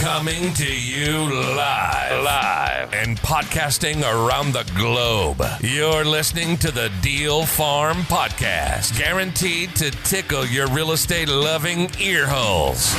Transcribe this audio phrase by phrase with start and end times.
[0.00, 1.10] Coming to you
[1.56, 5.42] live, live, and podcasting around the globe.
[5.62, 12.26] You're listening to the Deal Farm Podcast, guaranteed to tickle your real estate loving ear
[12.26, 12.94] holes.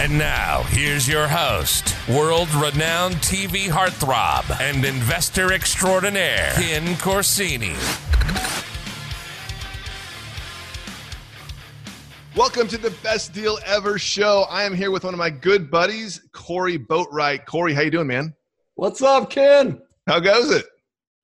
[0.00, 7.76] And now, here's your host, world renowned TV heartthrob and investor extraordinaire, Ken Corsini.
[12.40, 14.46] Welcome to the Best Deal Ever show.
[14.48, 17.44] I am here with one of my good buddies, Cory Boatright.
[17.44, 18.34] Corey, how you doing, man?
[18.76, 19.78] What's up, Ken?
[20.06, 20.64] How goes it?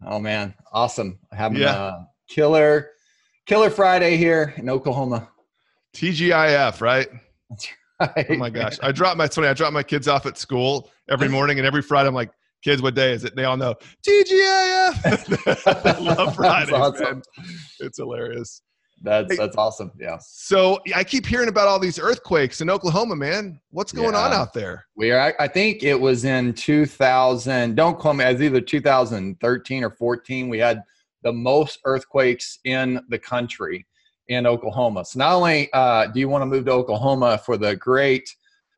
[0.04, 1.18] Oh man, awesome!
[1.32, 1.88] Having Yeah.
[1.88, 1.92] a
[2.28, 2.90] killer,
[3.46, 5.30] killer Friday here in Oklahoma.
[5.96, 7.08] TGIF, right?
[7.48, 7.66] That's
[7.98, 8.26] right.
[8.28, 8.76] Oh my gosh.
[8.82, 11.80] I drop my funny, I drop my kids off at school every morning and every
[11.80, 12.30] Friday I'm like,
[12.62, 13.34] kids, what day is it?
[13.34, 13.74] They all know
[14.06, 16.04] TGIF.
[16.18, 16.72] Love Friday.
[16.72, 17.04] Awesome.
[17.04, 17.22] man.
[17.80, 18.60] It's hilarious.
[19.02, 19.92] That's that's awesome.
[19.98, 23.60] Yeah, So I keep hearing about all these earthquakes in Oklahoma, man.
[23.70, 24.86] What's going on out there?
[24.96, 25.34] we are.
[25.38, 27.74] I think it was in 2000.
[27.74, 28.24] Don't quote me.
[28.24, 30.48] Was either 2013 or 14.
[30.48, 30.82] We had
[31.22, 33.86] the most earthquakes in the country
[34.28, 35.04] in Oklahoma.
[35.04, 38.28] So not only uh, do you want to move to Oklahoma for the great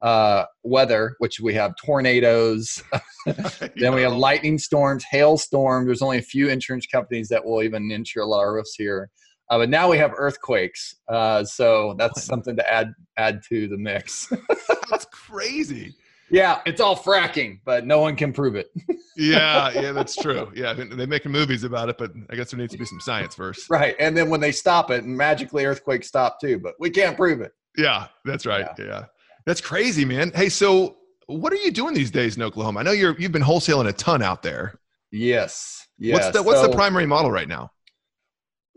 [0.02, 2.82] uh, weather, which we have tornadoes,
[3.76, 5.86] Then we have lightning storms, hail storms.
[5.86, 9.10] There's only a few insurance companies that will even insure a lot of roofs here.
[9.50, 13.76] Uh, but now we have earthquakes, uh, so that's something to add add to the
[13.76, 14.30] mix.
[14.90, 15.94] That's crazy.
[16.30, 18.70] yeah, it's all fracking, but no one can prove it.
[19.20, 20.52] Yeah, yeah, that's true.
[20.54, 23.34] Yeah, they're making movies about it, but I guess there needs to be some science
[23.34, 23.68] first.
[23.68, 27.40] right, and then when they stop it, magically earthquakes stop too, but we can't prove
[27.40, 27.50] it.
[27.76, 28.68] Yeah, that's right.
[28.78, 29.06] Yeah.
[29.44, 30.30] That's crazy, man.
[30.36, 32.80] Hey, so what are you doing these days in Oklahoma?
[32.80, 34.78] I know you're you've been wholesaling a ton out there.
[35.10, 36.14] Yes, yes.
[36.14, 37.70] what's the what's the primary model right now?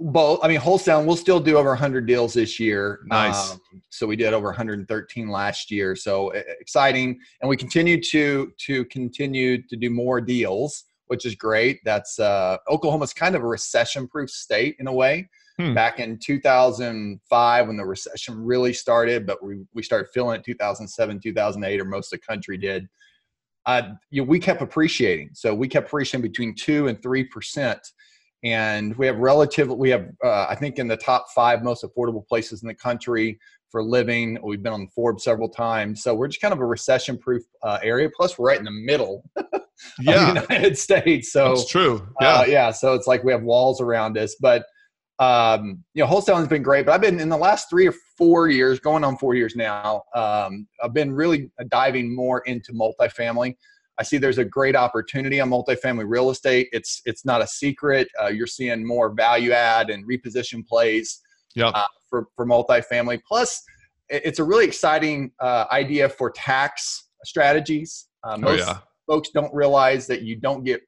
[0.01, 2.99] Both i mean wholesale we'll still do over 100 deals this year.
[3.05, 3.51] Nice.
[3.51, 5.95] Um, so we did over 113 last year.
[5.95, 7.19] So exciting.
[7.41, 11.81] And we continue to to continue to do more deals which is great.
[11.83, 15.29] That's uh oklahoma's kind of a recession proof state in a way.
[15.59, 15.73] Hmm.
[15.73, 21.19] back in 2005 when the recession really started but we, we started feeling it 2007
[21.19, 22.87] 2008 or most of the country did.
[23.65, 25.29] Uh, you know, we kept appreciating.
[25.33, 27.79] So we kept appreciating between 2 and 3 percent
[28.43, 32.25] and we have relative we have uh, i think in the top five most affordable
[32.27, 33.39] places in the country
[33.71, 34.37] for living.
[34.43, 36.03] We've been on forbes several times.
[36.03, 38.09] So we're just kind of a recession proof uh, area.
[38.15, 39.45] Plus we're right in the middle of
[39.97, 41.31] the united states.
[41.31, 42.07] So that's true.
[42.19, 44.35] Yeah, uh, yeah so it's like we have walls around us.
[44.39, 44.65] But
[45.19, 46.85] um, you know wholesaling's been great.
[46.85, 50.03] But i've been in the last three or four years going on four years now
[50.15, 53.55] um, i've been really diving more into multifamily
[53.99, 56.69] I see there's a great opportunity on multifamily real estate.
[56.71, 58.07] It's it's not a secret.
[58.21, 61.21] Uh, you're seeing more value add and reposition plays
[61.55, 63.21] yeah, uh, for for multifamily.
[63.27, 63.61] Plus,
[64.09, 68.07] it's a really exciting uh, idea for tax strategies.
[68.23, 70.81] Uh, oh most yeah, folks don't realize that you don't get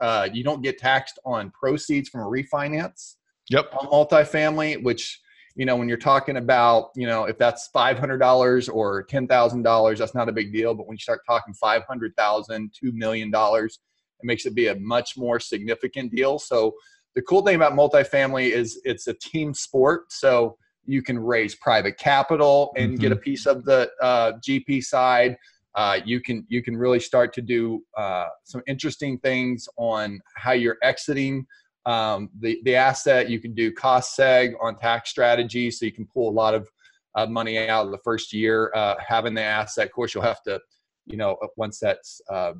[0.00, 3.14] uh, you don't get taxed on proceeds from a refinance
[3.50, 5.20] yep, on multifamily, which
[5.54, 9.26] you know when you're talking about you know if that's five hundred dollars or ten
[9.26, 10.74] thousand dollars, that's not a big deal.
[10.74, 13.80] But when you start talking five hundred thousand, two million dollars,
[14.20, 16.38] it makes it be a much more significant deal.
[16.38, 16.74] So
[17.14, 20.12] the cool thing about multifamily is it's a team sport.
[20.12, 25.36] So you can raise private capital and get a piece of the uh, GP side.
[25.74, 30.52] Uh, you can you can really start to do uh, some interesting things on how
[30.52, 31.46] you're exiting
[31.86, 33.28] um, the the asset.
[33.28, 36.68] You can do cost seg on tax strategy, so you can pull a lot of
[37.14, 39.86] uh, money out of the first year uh, having the asset.
[39.86, 40.60] Of course, you'll have to,
[41.06, 42.52] you know, once that's uh,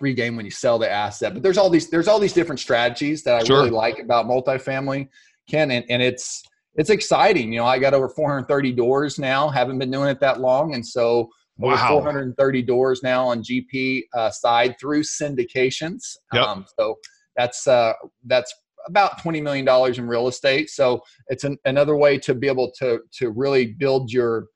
[0.00, 1.34] regained when you sell the asset.
[1.34, 3.58] But there's all these there's all these different strategies that I Sure.
[3.58, 5.08] really like about multifamily,
[5.48, 6.42] Ken, and, and it's
[6.76, 7.52] it's exciting.
[7.52, 9.48] You know, I got over 430 doors now.
[9.48, 11.28] Haven't been doing it that long, and so
[11.62, 16.16] over 430 doors now on GP uh, side through syndications.
[16.32, 16.42] Yep.
[16.42, 16.96] Um, so
[17.36, 17.92] that's uh,
[18.26, 18.52] that's
[18.86, 20.70] about 20 million dollars in real estate.
[20.70, 24.46] So it's an, another way to be able to to really build your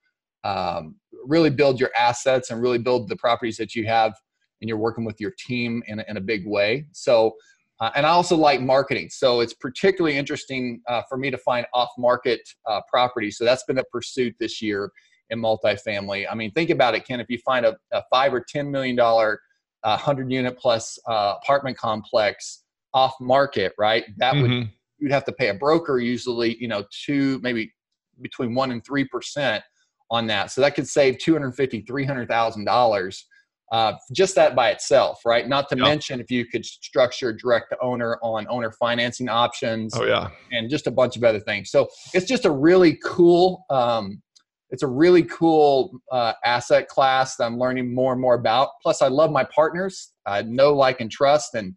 [0.44, 0.96] um,
[1.26, 4.15] really build your assets and really build the properties that you have,
[4.60, 6.86] and you're working with your team in in a big way.
[6.92, 7.34] So.
[7.80, 9.10] Uh, and I also like marketing.
[9.10, 13.36] So it's particularly interesting uh, for me to find off market uh, properties.
[13.36, 14.92] So that's been a pursuit this year
[15.30, 16.24] in multifamily.
[16.30, 17.18] I mean, think about it, Ken.
[17.18, 19.41] If you find a, a five or ten million dollar,
[19.82, 22.64] uh, hundred unit plus uh, apartment complex
[22.94, 24.04] off market, right?
[24.18, 24.70] That would Mhm.
[24.98, 27.74] you'd have to pay a broker usually, you know, two maybe
[28.22, 29.62] between one and three percent
[30.10, 30.50] on that.
[30.52, 33.26] So that could save two hundred fifty, three hundred thousand dollars.
[33.72, 35.48] Uh, just that by itself, right?
[35.48, 35.82] Not to Yeah.
[35.84, 40.70] mention if you could structure direct to owner on owner financing options oh yeah, and
[40.70, 41.70] just a bunch of other things.
[41.70, 44.22] So it's just a really cool, um,
[44.70, 48.68] it's a really cool uh, asset class that I'm learning more and more about.
[48.82, 50.12] Plus, I love my partners.
[50.26, 51.74] I know, like, and trust, and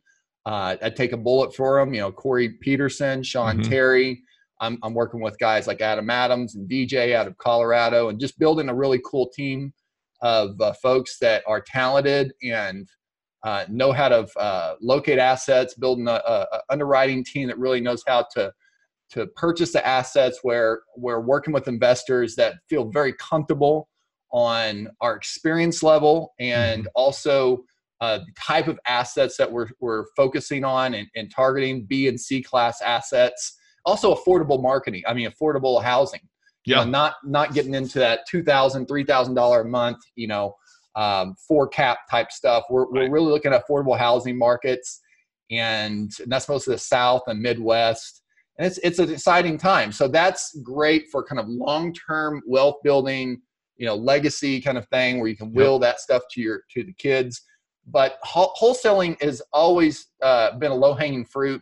[0.48, 1.94] uh, I take a bullet for them.
[1.94, 3.70] You know, Corey Peterson, Sean mm-hmm.
[3.70, 4.24] Terry.
[4.62, 8.40] I'm, I'm working with guys like Adam Adams and DJ out of Colorado, and just
[8.40, 9.74] building a really cool team
[10.22, 12.88] of uh, folks that are talented and
[13.44, 18.02] uh, know how to uh, locate assets, building a, a, underwriting team that really knows
[18.08, 18.52] how to
[19.10, 23.90] to purchase the assets where we're working with investors that feel very comfortable
[24.32, 26.92] on our experience level and mm-hmm.
[26.96, 27.64] also
[28.00, 32.20] uh, the type of assets that we're, we're focusing on and, and targeting B and
[32.20, 33.58] C class assets.
[33.86, 35.04] Also affordable marketing.
[35.08, 36.20] I mean, affordable housing.
[36.66, 36.80] Yeah.
[36.80, 40.00] You know, not not getting into that two thousand, three thousand dollar a month.
[40.16, 40.56] You know,
[40.96, 42.66] um, four cap type stuff.
[42.70, 43.10] We're right.
[43.10, 45.00] we're really looking at affordable housing markets,
[45.50, 48.22] and, and that's mostly the South and Midwest.
[48.60, 49.94] And it's it's an exciting time.
[49.94, 53.42] So that's great for kind of long term wealth building.
[53.78, 55.82] You know, legacy kind of thing where you can will yep.
[55.82, 57.44] that stuff to your to the kids
[57.88, 61.62] but wholesaling has always uh, been a low hanging fruit.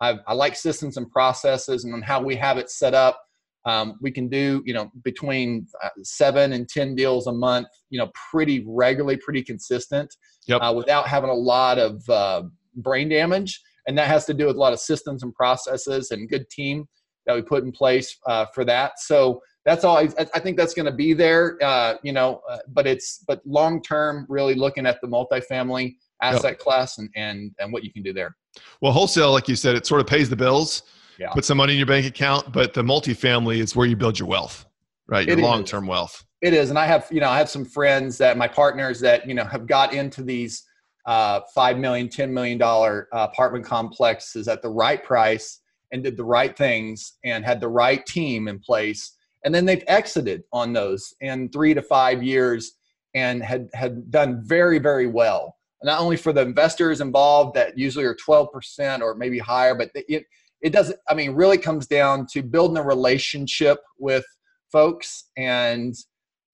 [0.00, 3.20] I, I, like systems and processes and how we have it set up.
[3.64, 7.98] Um, we can do, you know, between uh, seven and 10 deals a month, you
[7.98, 10.14] know, pretty regularly, pretty consistent
[10.46, 10.60] yep.
[10.62, 12.42] uh, without having a lot of uh,
[12.76, 13.60] brain damage.
[13.86, 16.86] And that has to do with a lot of systems and processes and good team
[17.26, 18.98] that we put in place uh, for that.
[18.98, 19.98] So that's all.
[19.98, 21.58] I, I think that's going to be there.
[21.60, 26.52] Uh, you know, uh, but it's but long term, really looking at the multifamily asset
[26.52, 26.58] yep.
[26.58, 28.34] class and and and what you can do there.
[28.80, 30.84] Well, wholesale, like you said, it sort of pays the bills.
[31.18, 31.30] Yeah.
[31.32, 34.28] Put some money in your bank account, but the multifamily is where you build your
[34.28, 34.66] wealth,
[35.08, 35.26] right?
[35.26, 36.24] Your long term wealth.
[36.42, 39.26] It is, and I have you know I have some friends that my partners that
[39.26, 40.62] you know have got into these
[41.06, 45.60] uh, five million, ten million dollar uh, apartment complexes at the right price
[45.90, 49.84] and did the right things and had the right team in place and then they've
[49.86, 52.72] exited on those in three to five years
[53.14, 55.56] and had had done very very well.
[55.82, 60.24] Not only for the investors involved that usually are 12% or maybe higher but it
[60.62, 64.24] it doesn't i mean really comes down to building a relationship with
[64.72, 65.94] folks and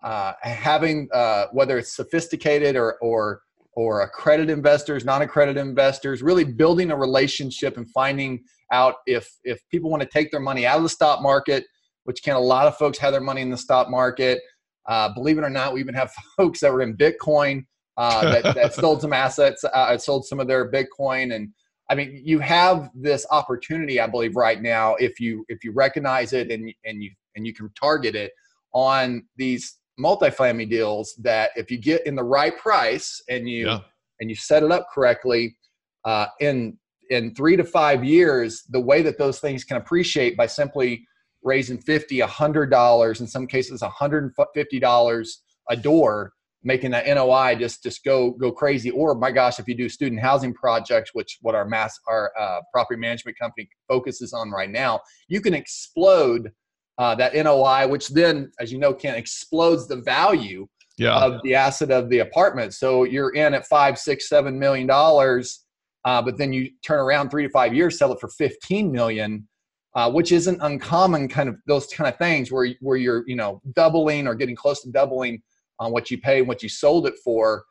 [0.02, 3.43] uh, having uh, whether it's sophisticated or or
[3.75, 8.43] or accredited investors non-accredited investors really building a relationship and finding
[8.73, 11.64] out if if people want to take their money out of the stock market
[12.04, 14.40] which can a lot of folks have their money in the stock market.
[14.87, 17.64] Uh, believe it or not, we even have folks that were in Bitcoin
[17.96, 21.50] uh, that, that, sold some assets, uh, sold some of their Bitcoin, and
[21.90, 26.32] I mean, you have this opportunity, I believe, right now if you if you recognize
[26.32, 28.32] it and and you and you can target it
[28.72, 31.14] on these multifamily deals.
[31.22, 33.81] That if you get in the right price and you yeah.
[34.20, 35.56] and you set it up correctly,
[36.04, 36.78] uh, in
[37.10, 41.06] in three to five years, the way that those things can appreciate by simply
[41.43, 46.33] raising 50 100 dollars in some cases 150 dollars a door
[46.65, 48.91] making that NOI just just go go crazy.
[48.91, 52.61] Or my gosh, if you do student housing projects, which what our mass our uh,
[52.73, 56.53] property management company focuses on right now, you can explode
[56.99, 60.67] uh, that NOI, which then, as you know, can explodes the value
[60.99, 61.19] yeah.
[61.19, 62.75] of the asset of the apartment.
[62.75, 65.65] So you're in at five, six, seven million dollars,
[66.05, 69.49] uh, but then you turn around three to five years, sell it for fifteen million
[69.94, 71.29] uh, which isn't uncommon.
[71.29, 74.83] Kind of those kind of things where where you're you know doubling or getting close
[74.83, 75.43] to doubling
[75.79, 77.65] on what you pay and what you sold it for.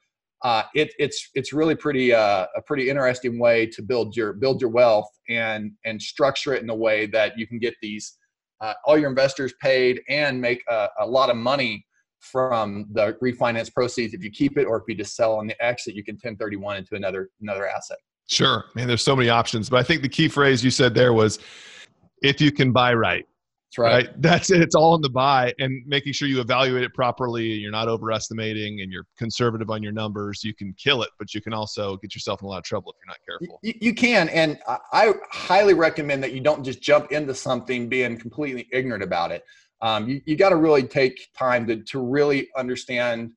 [0.43, 4.59] Uh, it, it's it's really pretty uh, a pretty interesting way to build your build
[4.59, 8.17] your wealth and and structure it in a way that you can get these
[8.61, 11.83] uh, all your investors paid and make a, a, lot of money
[12.19, 15.63] from the refinance proceeds if you keep it or if you just sell on the
[15.63, 19.79] exit you can 1031 into another another asset sure man there's so many options but
[19.79, 21.39] i think the key phrase you said there was
[22.21, 23.25] if you can buy right.
[23.71, 24.07] That's right.
[24.07, 24.21] right.
[24.21, 24.61] That's it.
[24.61, 27.45] It's all in the buy and making sure you evaluate it properly.
[27.45, 30.43] You're not overestimating and you're conservative on your numbers.
[30.43, 32.91] You can kill it, but you can also get yourself in a lot of trouble
[32.91, 33.59] if you're not careful.
[33.63, 34.27] You, you can.
[34.27, 39.31] And I highly recommend that you don't just jump into something being completely ignorant about
[39.31, 39.43] it.
[39.81, 43.31] Um, you you got to really take time to, to really understand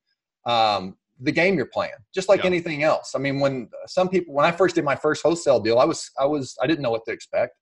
[0.46, 2.46] um, the game you're playing, just like yeah.
[2.46, 3.12] anything else.
[3.14, 6.10] I mean, when some people, when I first did my first wholesale deal, I was,
[6.18, 7.54] I was, I didn't know what to expect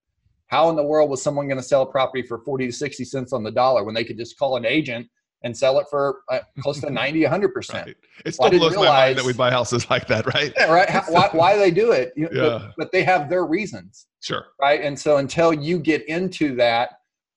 [0.52, 3.06] how in the world was someone going to sell a property for 40 to 60
[3.06, 5.08] cents on the dollar when they could just call an agent
[5.44, 7.96] and sell it for uh, close to 90 100% right.
[8.26, 10.52] it still blows realize, my mind that we buy houses like that right?
[10.54, 10.90] Yeah, right.
[10.90, 12.12] How, why, why they do it?
[12.16, 12.58] You know, yeah.
[12.58, 14.48] but, but, they have their reasons sure.
[14.60, 14.82] right?
[14.82, 16.90] And so until you get into that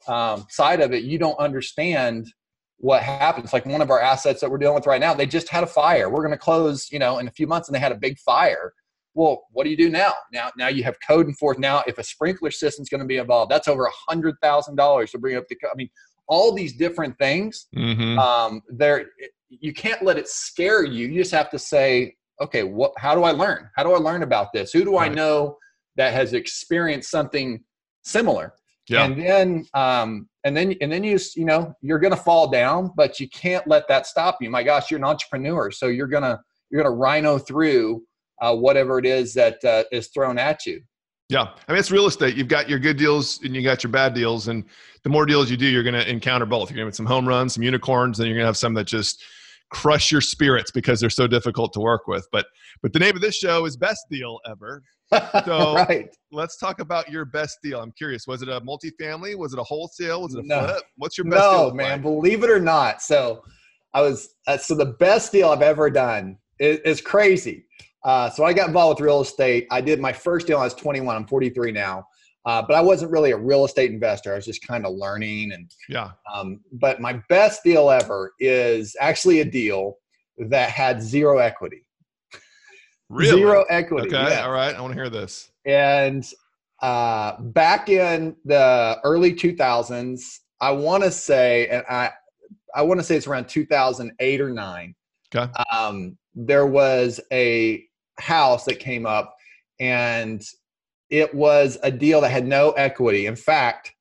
[0.10, 2.27] um, side of it you don't understand
[2.79, 3.53] what happens.
[3.53, 5.67] Like one of our assets that we're dealing with right now they just had a
[5.67, 6.10] fire.
[6.10, 8.19] We're going to close you know in a few months and they had a big
[8.19, 8.74] fire
[9.15, 10.12] well, what do you do now?
[10.31, 11.62] Now, now you have code and enforcement.
[11.62, 14.75] Now, if a sprinkler system is going to be involved, that's over a hundred thousand
[14.75, 15.57] dollars to bring up the.
[15.63, 15.89] I mean,
[16.27, 17.67] all these different things.
[17.75, 18.17] Mhm.
[18.19, 19.05] Um, there,
[19.50, 21.07] you can't let it scare you.
[21.07, 22.91] You just have to say, okay, what?
[22.98, 23.69] How do I learn?
[23.75, 24.72] How do I learn about this?
[24.74, 25.57] Who do I know
[25.95, 27.63] that has experienced something
[28.03, 28.53] similar?
[28.89, 29.05] Yeah.
[29.05, 32.50] And then, um, and then, and then you, s- you know, you're going to fall
[32.50, 34.50] down, but you can't let that stop you.
[34.51, 38.03] My gosh, you're an entrepreneur, so you're gonna, you're gonna rhino through
[38.41, 40.81] uh, whatever it is that uh, is thrown at you.
[41.29, 42.35] Yeah, I mean it's real estate.
[42.35, 44.63] You've got your good deals and you got your bad deals, and
[45.03, 46.69] the more deals you do, you're going to encounter both.
[46.69, 48.73] You're going to have some home runs, some unicorns, and you're going to have some
[48.75, 49.23] that just
[49.71, 52.27] crush your spirits because they're so difficult to work with.
[52.31, 52.45] But
[52.83, 54.83] but the name of this show is Best Deal Ever.
[55.45, 56.09] So- right.
[56.31, 57.79] Let's talk about your best deal.
[57.79, 58.27] I'm curious.
[58.27, 59.35] Was it a multifamily?
[59.37, 60.23] Was it a wholesale?
[60.23, 60.65] Was it a No.
[60.65, 60.83] flip?
[60.97, 61.67] What's your best deal?
[61.69, 62.01] No, man, like?
[62.01, 63.01] believe it or not.
[63.01, 63.43] So
[63.93, 67.65] I was uh, so the best deal I've ever done is, is crazy.
[68.05, 69.65] Uh, so I got involved with real estate.
[69.71, 70.57] I did my first deal.
[70.57, 71.15] when I was 21.
[71.15, 72.07] I'm 43 now,
[72.45, 74.31] uh, but I wasn't really a real estate investor.
[74.31, 75.51] I was just kind of learning.
[75.53, 76.12] And Yeah.
[76.31, 79.95] um, but my best deal ever is actually a deal
[80.38, 81.83] that had zero equity.
[83.09, 83.39] Really?
[83.39, 84.07] Zero equity.
[84.07, 84.31] Okay.
[84.33, 84.45] yeah.
[84.45, 84.75] All right.
[84.75, 85.51] I want to hear this.
[85.65, 86.24] And
[86.81, 92.12] uh, back in the early 2000s, I want to say, and I,
[92.75, 94.93] I want to say it's around 2008 or nine.
[95.33, 95.51] Okay.
[95.75, 97.83] Um, there was a
[98.19, 99.36] house that came up,
[99.79, 100.43] and
[101.10, 103.27] it was a deal that had no equity.
[103.27, 103.93] In fact,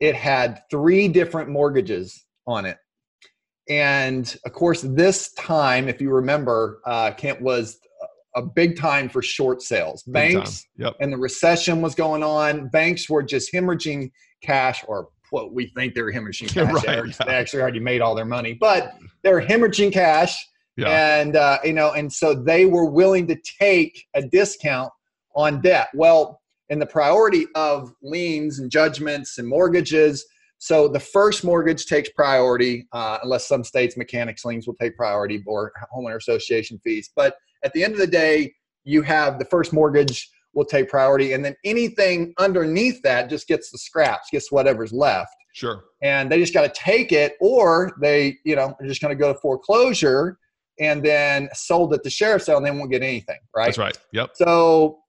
[0.00, 2.76] it had three different mortgages on it.
[3.68, 7.78] And of course, this time, if you remember, uh, Kent was
[8.36, 10.02] a big time for short sales.
[10.02, 10.96] Banks Yep.
[11.00, 12.68] and the recession was going on.
[12.68, 14.10] Banks were just hemorrhaging
[14.42, 16.72] cash, or what we think they were hemorrhaging cash.
[16.72, 17.26] Right, they, yeah.
[17.26, 20.36] they actually already made all their money, but they're hemorrhaging cash,
[20.76, 21.18] Yeah.
[21.20, 24.92] and uh, you know, and so they were willing to take a discount
[25.36, 25.88] on debt.
[25.94, 30.24] Well, in the priority of liens and judgments and mortgages.
[30.58, 35.42] So the first mortgage takes priority, uh, unless some states mechanics liens will take priority
[35.46, 37.10] or homeowner association fees.
[37.14, 38.54] But at the end of the day,
[38.84, 43.70] you have the first mortgage will take priority, and then anything underneath that just gets
[43.70, 45.84] the scraps, gets whatever's left, Sure.
[46.00, 49.20] and they just got to take it, or they, you know, are just going to
[49.20, 50.38] go to foreclosure
[50.78, 53.66] and then sold at the sheriff's sale, and they won't get anything, right?
[53.66, 53.98] That's right.
[54.12, 54.30] Yep.
[54.34, 55.00] So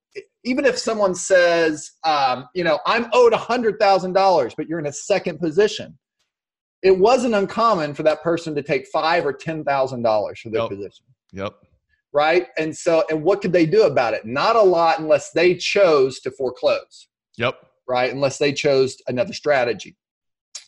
[0.44, 5.40] even if someone says, um, you know, I'm owed $100,000, but you're in a second
[5.40, 5.98] position,
[6.84, 10.70] it wasn't uncommon for that person to take five or $10,000 for their Yep.
[10.70, 11.56] position, Yep.
[12.14, 12.48] right?
[12.60, 14.26] And so, and what could they do about it?
[14.26, 17.08] Not a lot unless they chose to foreclose,
[17.38, 17.56] Yep.
[17.88, 18.14] right?
[18.14, 19.98] Unless they chose another strategy.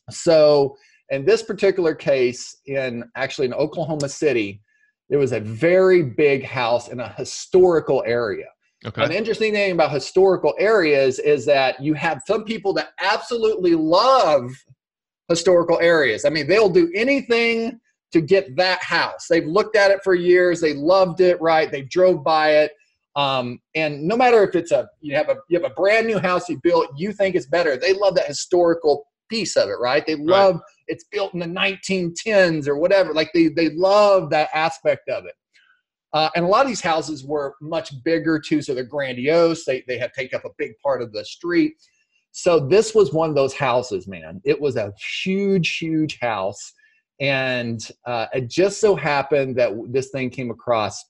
[0.09, 0.75] So,
[1.09, 4.61] in this particular case, in actually in Oklahoma City,
[5.09, 8.47] there was a very big house in a historical area.
[8.85, 9.03] Okay.
[9.03, 14.51] An interesting thing about historical areas is that you have some people that absolutely love
[15.29, 16.25] historical areas.
[16.25, 17.79] I mean, they'll do anything
[18.11, 19.27] to get that house.
[19.29, 20.61] They've looked at it for years.
[20.61, 21.71] They loved it, right?
[21.71, 22.71] They drove by it.
[23.15, 26.19] Um, and no matter if it's a you have a you have a brand new
[26.19, 27.75] house you built, you think it's better.
[27.75, 30.05] They love that historical piece of it, right?
[30.05, 33.13] They love it's built in the 1910s or whatever.
[33.13, 35.35] Like they they love that aspect of it.
[36.13, 39.65] Uh, and a lot of these houses were much bigger too, so they're grandiose.
[39.65, 41.73] They they have take up a big part of the street.
[42.31, 44.41] So this was one of those houses, man.
[44.45, 44.93] It was a
[45.23, 46.73] huge, huge house,
[47.19, 51.03] and uh, it just so happened that this thing came across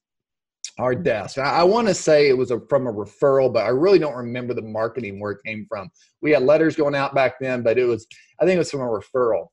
[0.77, 1.37] our desk.
[1.37, 4.15] I, I want to say it was a, from a referral, but I really don't
[4.15, 5.89] remember the marketing where it came from.
[6.21, 8.05] We had letters going out back then, but it was
[8.39, 9.47] I think it was from a referral.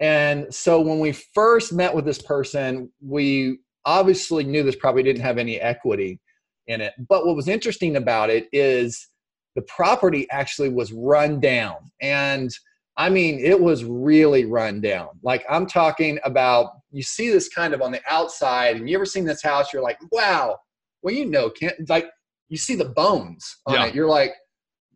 [0.00, 5.22] And so when we first met with this person, we obviously knew this probably didn't
[5.22, 6.18] have any equity
[6.66, 6.94] in it.
[7.08, 9.08] But what was interesting about it is
[9.54, 11.76] the property actually was run down.
[12.00, 12.50] And
[12.96, 15.08] I mean, it was really run down.
[15.22, 19.06] Like I'm talking about, you see this kind of on the outside, and you ever
[19.06, 19.72] seen this house?
[19.72, 20.58] You're like, wow.
[21.02, 22.10] Well, you know, it's like
[22.48, 23.86] you see the bones on Yeah.
[23.86, 23.94] it.
[23.94, 24.32] You're like,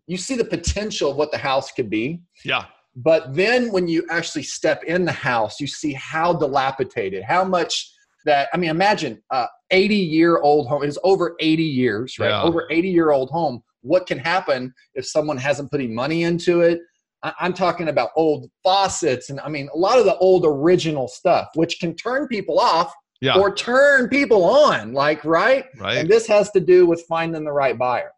[0.06, 2.20] you see the potential of what the house could be.
[2.44, 2.66] Yeah.
[2.94, 7.90] But then when you actually step in the house, you see how dilapidated, how much
[8.24, 10.82] that, I mean, imagine a 80 year old home.
[10.82, 12.28] It's over 80 years, right?
[12.30, 12.42] Yeah.
[12.42, 13.62] Over 80 year old home.
[13.82, 16.80] What can happen if someone hasn't put any money into it?
[17.22, 21.08] I- I'm talking about old faucets and I mean, a lot of the old original
[21.08, 23.38] stuff, which can turn people off Yeah.
[23.38, 25.64] or turn people on, like, right?
[25.78, 25.98] right.
[25.98, 28.12] and this has to do with finding the right buyer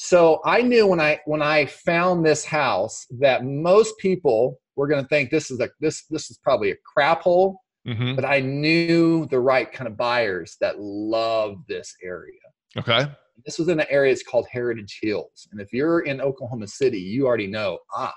[0.00, 5.02] so i knew when i when i found this house that most people were going
[5.02, 8.38] to think this is a this this is probably a crap hole hmm but i
[8.38, 12.38] knew the right kind of buyers that love this area
[12.76, 13.10] Okay.
[13.44, 17.00] this was in an area it's called heritage hills and if you're in oklahoma city
[17.00, 18.14] you already know ah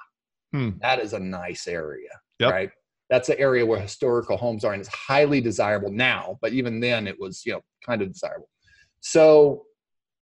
[0.53, 0.71] Hmm.
[0.81, 2.09] that is a nice area
[2.39, 2.51] Yep.
[2.51, 2.69] right?
[3.11, 6.39] That's an area where historical homes are, and it's highly desirable now.
[6.41, 8.49] But even then, it was you know kind of desirable.
[9.01, 9.65] So,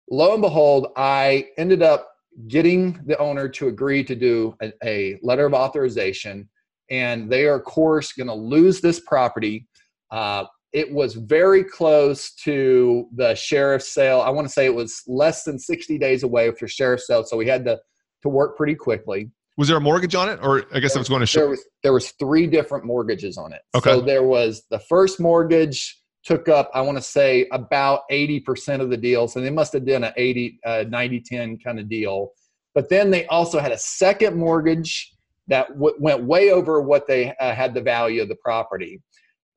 [0.09, 2.09] lo and behold, I ended up
[2.47, 6.49] getting the owner to agree to do a, a letter of authorization,
[6.89, 9.67] and they are of course going to lose this property.
[10.09, 14.21] Uh, it was very close to the sheriff's sale.
[14.21, 17.35] I want to say it was less than 60 days away for sheriff's sale, so
[17.35, 17.77] we had to
[18.21, 19.31] to work pretty quickly.
[19.59, 21.49] Was there a mortgage on it, or I guess I was going to There show?
[21.49, 23.61] was there was three different mortgages on it.
[23.75, 23.89] Okay.
[23.91, 28.89] So there was the first mortgage took up I want to say about 80% of
[28.89, 29.27] the deal.
[29.27, 32.29] So they must have done an 80 uh, 90 10 kind of deal.
[32.73, 35.13] But then they also had a second mortgage
[35.49, 39.01] that w- went way over what they uh, had the value of the property.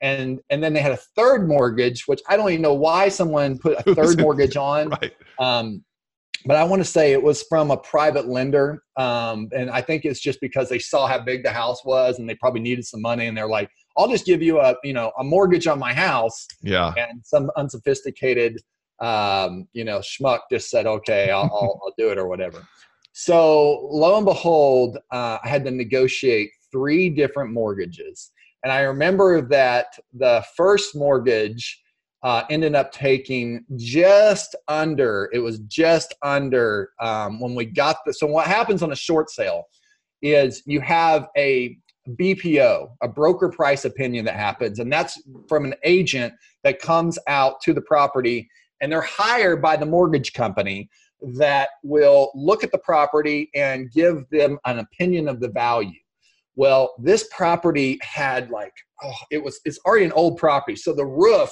[0.01, 3.57] And and then they had a third mortgage which I don't even know why someone
[3.57, 5.13] put a third mortgage on Right.
[5.39, 5.85] um,
[6.47, 10.05] but I want to say it was from a private lender, um, and I think
[10.05, 13.01] it's just because they saw how big the house was, and they probably needed some
[13.01, 15.93] money, and they're like, "I'll just give you a you know a mortgage on my
[15.93, 16.93] house," Yeah.
[16.97, 18.61] and some unsophisticated
[19.01, 22.67] um, you know schmuck just said, "Okay, I'll, I'll, I'll do it" or whatever.
[23.13, 28.33] So lo and behold, uh, I had to negotiate three different mortgages,
[28.65, 31.82] and I remember that the first mortgage
[32.23, 38.13] uh, ended up taking just under it was just under um, when we got the
[38.13, 39.65] so what happens on a short sale
[40.23, 41.77] is you have a
[42.11, 46.33] bpo a broker price opinion that happens and that's from an agent
[46.65, 48.49] that comes out to the property
[48.81, 50.91] and they're hired by the mortgage company
[51.37, 55.91] that will look at the property and give them an opinion of the value.
[56.57, 61.07] Well this property had like oh it was it's already an old property so the
[61.07, 61.51] roof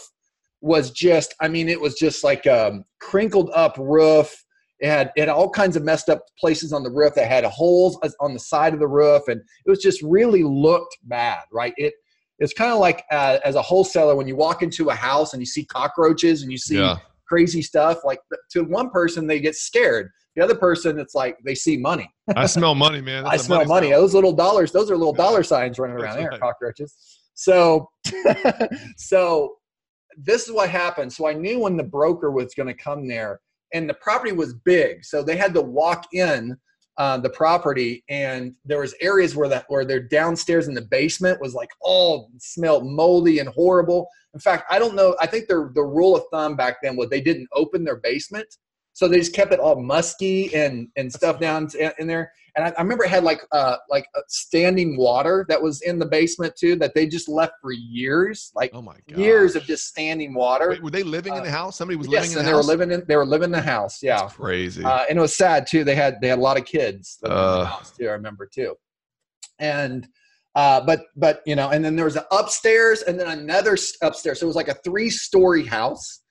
[0.61, 4.45] was just i mean it was just like a crinkled up roof
[4.81, 7.45] it had it had all kinds of messed up places on the roof that had
[7.45, 11.75] holes on the side of the roof and it was just really looked bad right
[11.76, 11.95] it
[12.38, 15.43] it's kind of like uh, as a wholesaler when you walk into a house and
[15.43, 16.97] you see cockroaches and you see Yeah.
[17.29, 21.54] crazy stuff like to one person they get scared the other person it's like they
[21.54, 23.26] see money I smell money, man.
[23.26, 23.89] I That's a smell money.
[23.89, 24.00] smell.
[24.02, 25.25] Those little dollars, those are little Yeah.
[25.25, 26.41] dollar signs running around That's there, right.
[26.41, 26.95] cockroaches.
[27.35, 27.89] So,
[28.97, 29.56] so
[30.23, 31.13] this is what happened.
[31.13, 33.41] So I knew when the broker was going to come there,
[33.73, 36.56] and the property was big, so they had to walk in
[36.99, 41.41] uh, the property, and there was areas where that where their downstairs in the basement
[41.41, 44.09] was like all smelled moldy and horrible.
[44.35, 45.17] In fact, I don't know.
[45.21, 48.47] I think their the rule of thumb back then was they didn't open their basement.
[48.93, 52.33] So they just kept it all musky and and stuff down in- in there.
[52.57, 55.99] And I, I remember it had like uh like uh, standing water that was in
[55.99, 59.19] the basement too that they just left for years, like Oh my god.
[59.19, 60.71] years of just standing water.
[60.71, 61.76] Wait, were they living in Uh, the house?
[61.76, 62.67] Somebody was yes, living in and the they house.
[62.67, 64.03] were living in they were living in the house.
[64.03, 64.85] Yeah, That's crazy.
[64.85, 65.85] uh, and it was sad too.
[65.85, 67.59] They had they had a lot of kids in Uh.
[67.61, 68.09] the house too.
[68.09, 68.75] I remember too,
[69.61, 70.07] and
[70.57, 74.41] uh, but but you know, and then there was an upstairs and then another upstairs.
[74.41, 76.23] So it was like a three story house,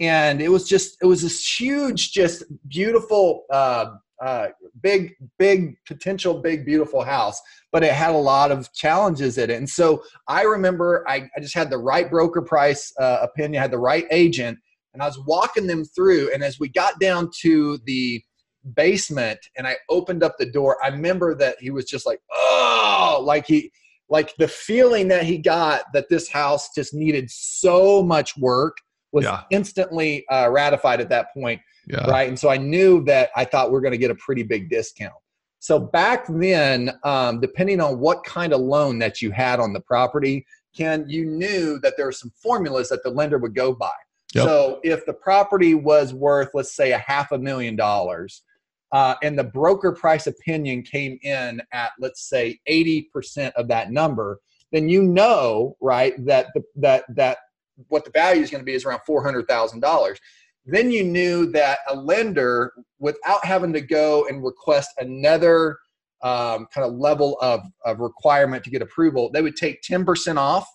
[0.00, 4.48] and it was just it was this huge, just beautiful, uh, uh,
[4.82, 7.40] big big potential big beautiful house.
[7.72, 11.40] But it had a lot of challenges in it, and so I remember I, I
[11.40, 14.58] just had the right broker price uh, opinion, had the right agent,
[14.94, 16.32] and I was walking them through.
[16.32, 18.22] And as we got down to the
[18.74, 23.20] basement and I opened up the door, I remember that he was just like, oh,
[23.22, 23.70] like he,
[24.08, 28.78] like the feeling that he got that this house just needed so much work
[29.12, 29.42] was Yeah.
[29.50, 32.04] instantly uh, ratified at that point yeah.
[32.10, 32.28] right?
[32.28, 34.68] And so I knew that I thought we are going to get a pretty big
[34.68, 35.14] discount.
[35.58, 39.80] So back then, um, depending on what kind of loan that you had on the
[39.80, 43.90] property, Ken, you knew that there were some formulas that the lender would go by.
[44.34, 44.44] Yep.
[44.44, 48.42] So if the property was worth, let's say, a half a million dollars,
[48.92, 54.38] uh, and the broker price opinion came in at, let's say, 80% of that number,
[54.70, 57.38] then you know, right, that the, that that
[57.88, 60.16] what the value is going to be is around $400,000
[60.68, 65.78] then you knew that a lender without having to go and request another
[66.22, 70.68] um, kind of level of, of requirement to get approval they would take 10% off.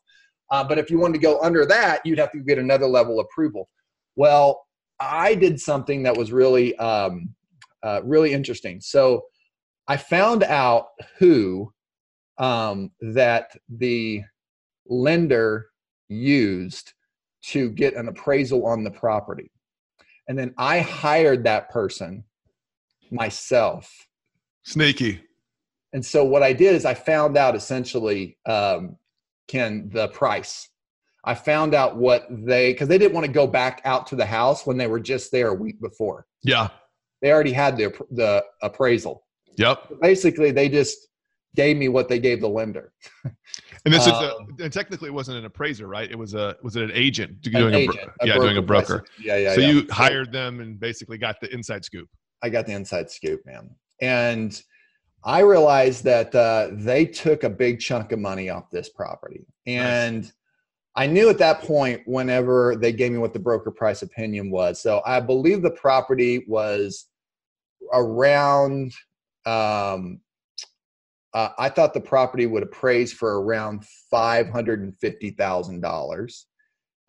[0.49, 3.19] Uh, but if you wanted to go under that you'd have to get another level
[3.19, 3.69] approval.
[4.15, 4.65] Well
[4.99, 7.29] i did something that was really um,
[7.83, 8.79] uh, really interesting.
[8.81, 9.23] So
[9.87, 10.87] i found out
[11.19, 11.71] who
[12.39, 14.23] um, that the
[14.87, 15.67] lender
[16.07, 16.92] used
[17.47, 19.51] to get an appraisal on the property
[20.27, 22.23] and then I hired that person
[23.11, 24.07] myself.
[24.63, 25.21] Sneaky.
[25.91, 28.97] And so what I did is I found out essentially, um,
[29.47, 30.69] Ken, the price.
[31.25, 34.25] I found out what they because they didn't want to go back out to the
[34.25, 36.25] house when they were just there a week before.
[36.41, 36.69] Yeah.
[37.21, 39.25] They already had the the appraisal.
[39.57, 40.01] Yep.
[40.01, 41.07] Basically, they just
[41.55, 42.91] gave me what they gave the lender.
[43.85, 46.09] And this is Um, a, and technically it wasn't an appraiser, right?
[46.09, 49.03] It was a was it an agent An doing a, agent, yeah doing a broker.
[49.19, 49.55] Yeah, yeah.
[49.55, 49.71] so yeah.
[49.71, 52.07] you hired them and basically got the inside scoop.
[52.41, 53.69] I got the inside scoop, man.
[54.01, 54.61] And
[55.25, 59.45] I realized that uh, they took a big chunk of money off this property.
[59.65, 60.31] And
[60.95, 64.81] I knew at that point, whenever they gave me what the broker price opinion was.
[64.81, 67.07] So I believe the property was
[67.93, 68.93] around,
[69.45, 70.19] um,
[71.33, 76.43] uh, I thought the property would appraise for around $550,000.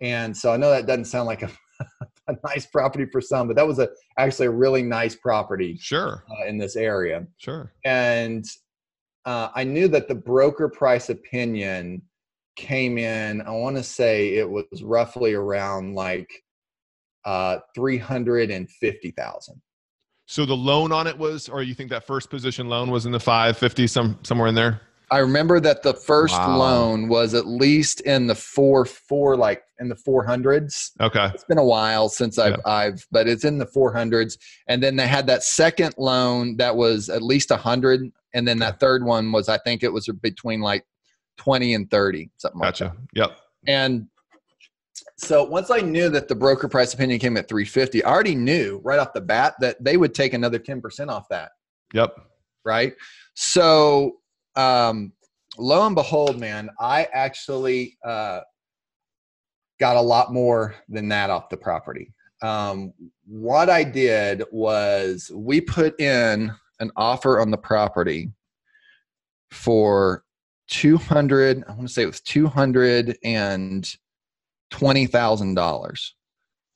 [0.03, 1.51] And so I know that doesn't sound like a,
[2.29, 6.25] a nice property for some, but that was a actually a really nice property Sure,
[6.31, 7.27] uh, in this area.
[7.39, 7.73] sure.
[7.85, 8.45] And
[9.25, 12.03] uh, I knew that the broker price opinion
[12.57, 13.41] came in.
[13.43, 16.29] I want to say it was roughly around like
[17.25, 19.61] uh, three hundred and fifty thousand.
[20.27, 23.13] So the loan on it was, or you think that first position loan was in
[23.13, 24.81] the five fifty some somewhere in there?
[25.11, 26.57] I remember that the first Wow.
[26.57, 30.93] loan was at least in the four four like in the four hundreds.
[31.01, 32.73] Okay, It's been a while since I've Yeah.
[32.73, 34.39] I've but it's in the four hundreds.
[34.67, 38.59] And then they had that second loan that was at least a hundred, and then
[38.61, 40.87] that third one was I think it was between like
[41.37, 42.85] twenty and thirty something like that.
[42.87, 42.97] gotcha.
[43.15, 43.39] Yep.
[43.67, 44.07] And
[45.17, 48.81] so once I knew that the broker price opinion came at 350, I already knew
[48.85, 51.53] right off the bat that they would take another 10% off that,
[51.93, 52.17] Yep.
[52.65, 52.95] right?
[53.35, 54.17] So
[54.57, 55.13] um
[55.59, 58.41] lo and behold, man, I actually uh
[59.81, 62.13] got a lot more than that off the property.
[62.43, 62.93] Um
[63.27, 68.31] what I did was we put in an offer on the property
[69.51, 70.25] for
[70.69, 73.97] 200 i want to say it was 200 and
[74.79, 76.15] twenty thousand dollars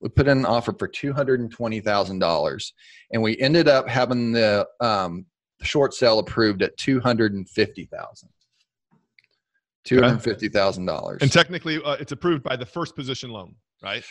[0.01, 2.73] we put in an offer for two hundred and twenty thousand dollars
[3.13, 5.27] and we ended up having the um,
[5.63, 8.29] short sale approved at two hundred and fifty thousand.
[9.85, 11.23] Two hundred fifty thousand dollars.
[11.23, 14.05] And technically, uh, it's approved by the first position loan, right?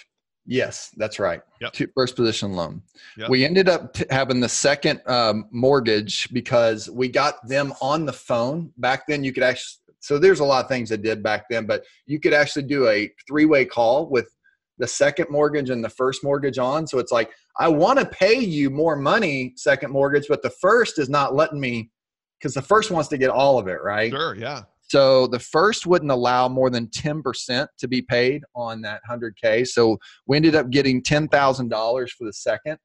[0.46, 1.42] Yes, that's right.
[1.62, 1.74] Yep.
[1.74, 2.82] Two, first position loan.
[3.18, 3.30] Yep.
[3.30, 8.14] We ended up t- having the second um, mortgage because we got them on the
[8.14, 8.72] phone.
[8.78, 11.66] Back then, you could actually, so there's a lot of things that did back then,
[11.66, 14.28] but you could actually do a three way call with
[14.78, 16.86] the second mortgage and the first mortgage on.
[16.88, 21.00] So it's like, I want to pay you more money, second mortgage, but the first
[21.00, 21.90] is not letting me
[22.40, 24.12] because the first wants to get all of it, right?
[24.12, 24.36] Sure.
[24.36, 24.64] Yeah.
[24.90, 29.68] So the first wouldn't allow more than 10% to be paid on that 100K.
[29.68, 32.78] So we ended up getting $10,000 for the second.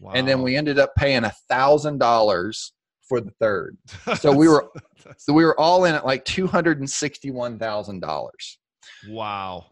[0.00, 0.12] Wow.
[0.14, 2.70] And then we ended up paying $1,000
[3.10, 3.76] for the third.
[4.20, 4.70] So we were
[5.18, 8.30] so we were all in at like $261,000.
[9.08, 9.66] wow.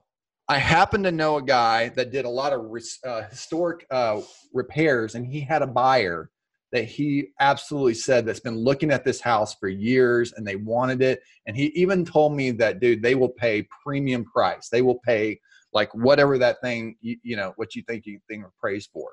[0.51, 2.75] I happen to know a guy that did a lot of
[3.05, 4.23] uh, historic uh,
[4.53, 6.31] repairs, and he had a buyer
[6.73, 11.03] that he absolutely said that's been looking at this house for years and they wanted
[11.03, 11.21] it.
[11.47, 14.69] And he even told me that, dude, they will pay premium price.
[14.69, 15.39] They will pay
[15.73, 19.13] like whatever that thing, you, you know, what you think you thing appraised for.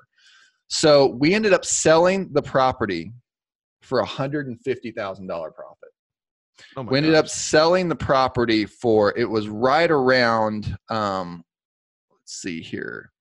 [0.68, 3.12] So we ended up selling the property
[3.82, 5.90] for a hundred and fifty thousand dollar profit.
[6.76, 11.44] Oh we ended up selling the property for it was right around um
[12.10, 13.12] let's see here.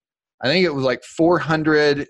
[0.42, 2.08] I think it was like 400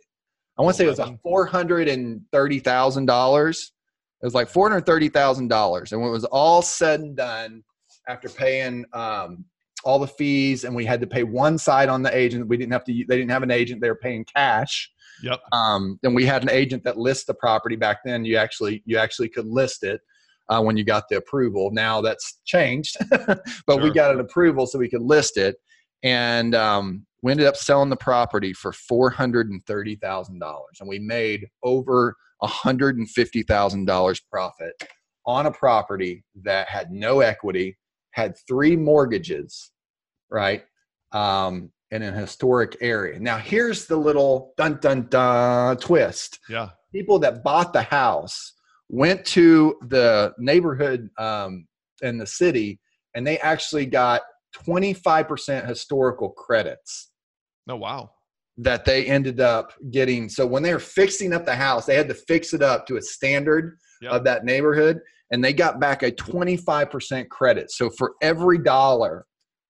[0.58, 6.14] i want to say it was like $430000 it was like $430000 and when it
[6.14, 7.64] was all said and done
[8.08, 9.46] after paying um
[9.84, 12.74] all the fees and we had to pay one side on the agent we didn't
[12.74, 14.92] have to they didn't have an agent they were paying cash
[15.24, 15.40] Yep.
[15.52, 18.26] um, and we had an agent that lists the property back then.
[18.26, 20.02] You actually you actually could list it
[20.50, 21.72] uh, when you got the approval.
[21.72, 22.98] Now that's changed
[23.68, 25.56] but we got an approval so we could list it.
[26.04, 34.22] And um, we ended up selling the property for $430000 and we made over $150000
[34.30, 34.84] profit
[35.26, 37.76] on a property that had no equity
[38.12, 39.72] had three mortgages
[40.30, 40.64] right?
[41.12, 46.70] Um, in an historic area now here's the little dun dun dun twist Yeah.
[46.94, 48.54] people that bought the house
[48.90, 51.66] went to the neighborhood um,
[52.02, 52.80] in the city
[53.16, 54.22] and they actually got
[54.68, 57.12] 25% historical credits
[57.68, 58.12] Oh wow.
[58.58, 62.10] that they ended up getting so when they were fixing up the house they had
[62.10, 64.12] to fix it up to a standard Yep.
[64.12, 65.00] of that neighborhood
[65.32, 69.26] and they got back a 25% credit so for every dollar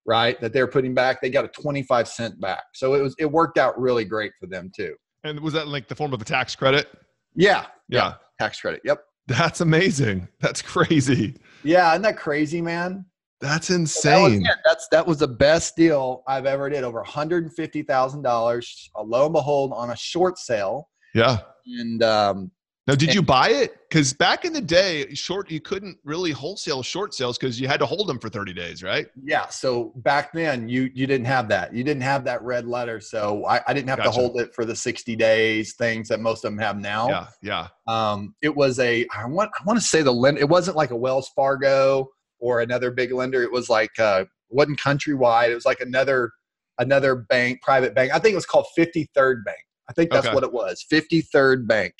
[0.06, 3.26] right that they're putting back they got a 25 cent back so it was it
[3.26, 6.26] worked out really great for them too And was that like the form of a
[6.26, 6.88] tax credit?
[7.36, 8.16] yeah Yeah.
[8.40, 10.28] tax credit yep That's amazing.
[10.40, 11.36] That's crazy.
[11.64, 13.06] yeah isn't that crazy man
[13.42, 13.80] That's So that
[14.22, 14.48] was insane.
[14.64, 16.84] That's that was the best deal I've ever did.
[16.84, 18.90] Over one hundred and fifty thousand dollars.
[18.98, 21.40] Lo and behold, on a short sale, Yeah.
[21.66, 22.52] and um,
[22.88, 23.78] Now, did you buy it?
[23.90, 27.80] Because back in the day, short you couldn't really wholesale short sales because you had
[27.80, 29.08] to hold them for 30 days, right?
[29.24, 29.48] Yeah.
[29.48, 31.74] So back then, you you didn't have that.
[31.74, 33.00] You didn't have that red letter.
[33.00, 34.10] So I, I didn't have Gotcha.
[34.10, 37.08] to hold it for the 60 days things that most of them have now.
[37.10, 37.68] Yeah, yeah.
[37.88, 40.38] Um, it was a I want I want to say the lend.
[40.38, 43.42] It wasn't like a Wells Fargo or another big lender.
[43.42, 45.50] It was like uh, wasn't countrywide.
[45.50, 46.32] It was like another
[46.78, 48.14] another bank, private bank.
[48.14, 49.58] I think it was called 53rd Bank.
[49.90, 50.36] I think that's Okay.
[50.36, 50.84] what it was.
[50.92, 51.94] 53rd Bank,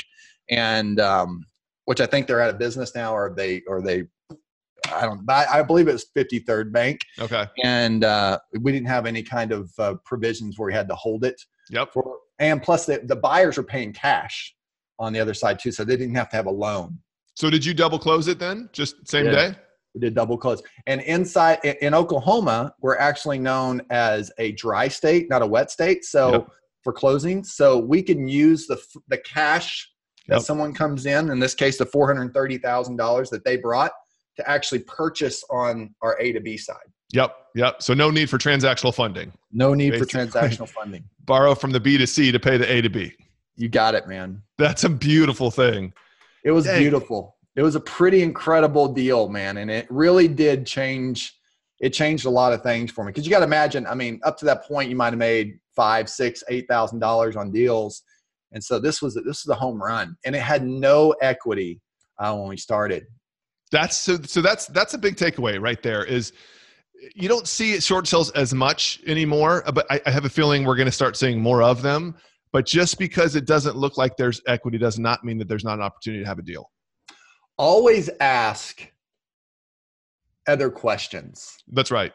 [0.50, 1.46] and um,
[1.86, 4.04] which I think they're out of business now, or they or they.
[4.94, 5.22] I don't.
[5.30, 7.46] I, I believe it was 53rd Bank, Okay.
[7.64, 11.24] and uh, we didn't have any kind of uh, provisions where we had to hold
[11.26, 11.94] it Yep.
[11.94, 14.54] for, and plus the, the buyers were paying cash
[15.00, 17.00] on the other side too, so they didn't have to have a loan.
[17.36, 18.70] So did you double close it then?
[18.74, 19.32] Just same Yeah.
[19.32, 19.56] day?
[19.96, 20.62] We did double close.
[20.88, 25.72] And inside in, in Oklahoma, we're actually known as a dry state, not a wet
[25.72, 26.04] state.
[26.06, 26.48] So Yep.
[26.84, 29.95] for closing, so we can use the the cash that
[30.30, 30.42] Yep.
[30.42, 33.92] someone comes in, in this case, the four hundred thirty thousand dollars that they brought
[34.38, 36.78] to actually purchase on our A to B side.
[37.14, 37.36] Yep.
[37.56, 37.82] Yep.
[37.82, 39.32] So no need for transactional funding.
[39.52, 41.04] No need for transactional funding.
[41.26, 43.14] Borrow from the B to C to pay the A to B.
[43.56, 44.42] You got it, man.
[44.58, 45.94] That's a beautiful thing.
[46.44, 46.80] It was Dang.
[46.80, 47.38] beautiful.
[47.56, 51.34] It was a pretty incredible deal, man, and it really did change.
[51.80, 53.88] It changed a lot of things for me because you got to imagine.
[53.88, 57.38] I mean, up to that point, you might have made five, six, eight thousand dollars
[57.38, 58.04] on deals,
[58.56, 61.82] and so this was this was a home run, and it had no equity
[62.18, 63.06] uh, when we started.
[63.72, 66.32] That's so so that's that's a big takeaway right there is
[67.14, 70.78] you don't see short sales as much anymore, but I, I have a feeling we're
[70.78, 72.16] going to start seeing more of them.
[72.54, 75.74] But just because it doesn't look like there's equity does not mean that there's not
[75.74, 76.72] an opportunity to have a deal.
[77.58, 78.90] Always ask
[80.48, 81.58] other questions.
[81.74, 82.14] That's right.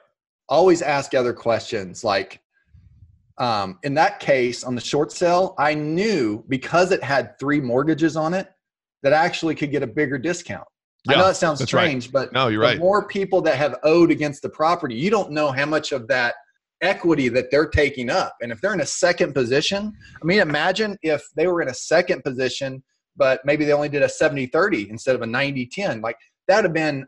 [0.48, 2.40] always ask other questions like
[3.40, 8.16] um, in that case on the short sale i knew because it had three mortgages
[8.16, 8.48] on it
[9.02, 10.66] that I actually could get a bigger discount
[11.08, 11.84] i know Yeah, that sounds that's right.
[11.86, 12.78] strange but No, you're the right.
[12.78, 16.34] more people that have owed against the property you don't know how much of that
[16.82, 20.96] equity that they're taking up and if they're in a second position i mean imagine
[21.02, 22.82] if they were in a second position
[23.16, 26.16] but maybe they only did a 70-30 instead of a 90-10 like
[26.48, 27.06] that would have been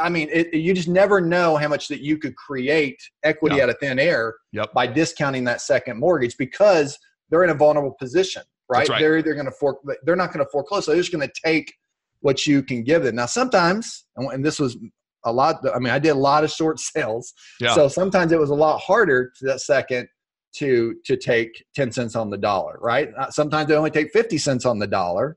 [0.00, 3.64] I- mean, it, you just never know how much that you could create equity Yeah.
[3.64, 4.72] out of thin air Yep.
[4.74, 6.98] by discounting that second mortgage because
[7.30, 8.88] they're in a vulnerable position, right?
[8.88, 9.00] Right.
[9.00, 11.34] They're either going to for, they're not going to foreclose, so they're just going to
[11.44, 11.72] take
[12.20, 13.14] what you can give them.
[13.16, 14.76] Now, sometimes, and this was
[15.24, 15.64] a lot.
[15.74, 17.74] I mean, I did a lot of short sales, Yeah.
[17.74, 20.08] so sometimes it was a lot harder to that second
[20.54, 24.64] to to take 10 cents on the dollar right sometimes they only take 50 cents
[24.64, 25.36] on the dollar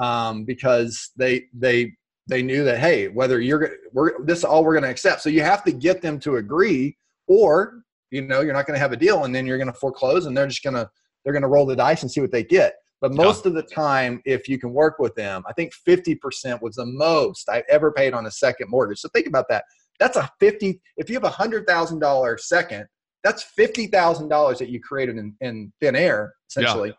[0.00, 1.92] um, because they they
[2.28, 5.22] they knew that hey whether you're we're this is all we're going to accept.
[5.22, 8.80] So you have to get them to agree or you know you're not going to
[8.80, 10.88] have a deal and then you're going to foreclose and they're just going to
[11.24, 12.74] they're going to roll the dice and see what they get.
[13.00, 13.24] But Yeah.
[13.24, 16.86] most of the time if you can work with them i think 50% was the
[16.86, 19.00] most i ever paid on a second mortgage.
[19.00, 19.64] So think about that.
[19.98, 22.86] That's a 50 if you have a hundred thousand dollar second
[23.24, 26.90] that's fifty thousand dollars that you created in, in thin air essentially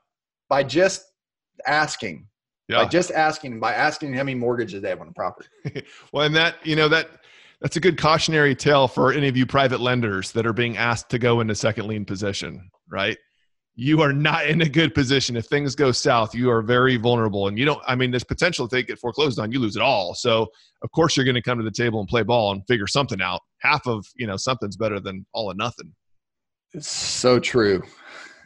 [0.49, 1.03] by just
[1.65, 2.27] asking
[2.69, 2.83] Yeah.
[2.83, 5.49] by just asking by asking how many mortgages they have on the property
[6.13, 7.09] Well, and that you know that
[7.61, 11.09] that's a good cautionary tale for any of you private lenders that are being asked
[11.09, 13.17] to go into second lien position, right?
[13.75, 15.35] You are not in a good position.
[15.35, 17.81] If things go south, you are very vulnerable, and you don't.
[17.87, 20.13] I mean, there's potential if they get foreclosed on, you lose it all.
[20.13, 20.47] So,
[20.83, 23.21] of course, you're going to come to the table and play ball and figure something
[23.21, 23.41] out.
[23.59, 25.93] Half of you know something's better than all or nothing.
[26.73, 27.81] it's so true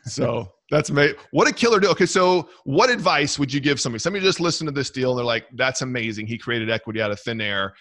[0.05, 1.17] So that's amazing.
[1.31, 1.91] What a killer deal.
[1.91, 3.99] Okay, so what advice would you give somebody?
[3.99, 6.27] Somebody just listened to this deal and they're like, that's amazing.
[6.27, 7.73] He created equity out of thin air.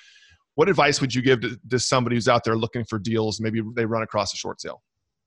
[0.54, 3.40] What advice would you give to, to somebody who's out there looking for deals?
[3.40, 4.82] Maybe they run across a short sale.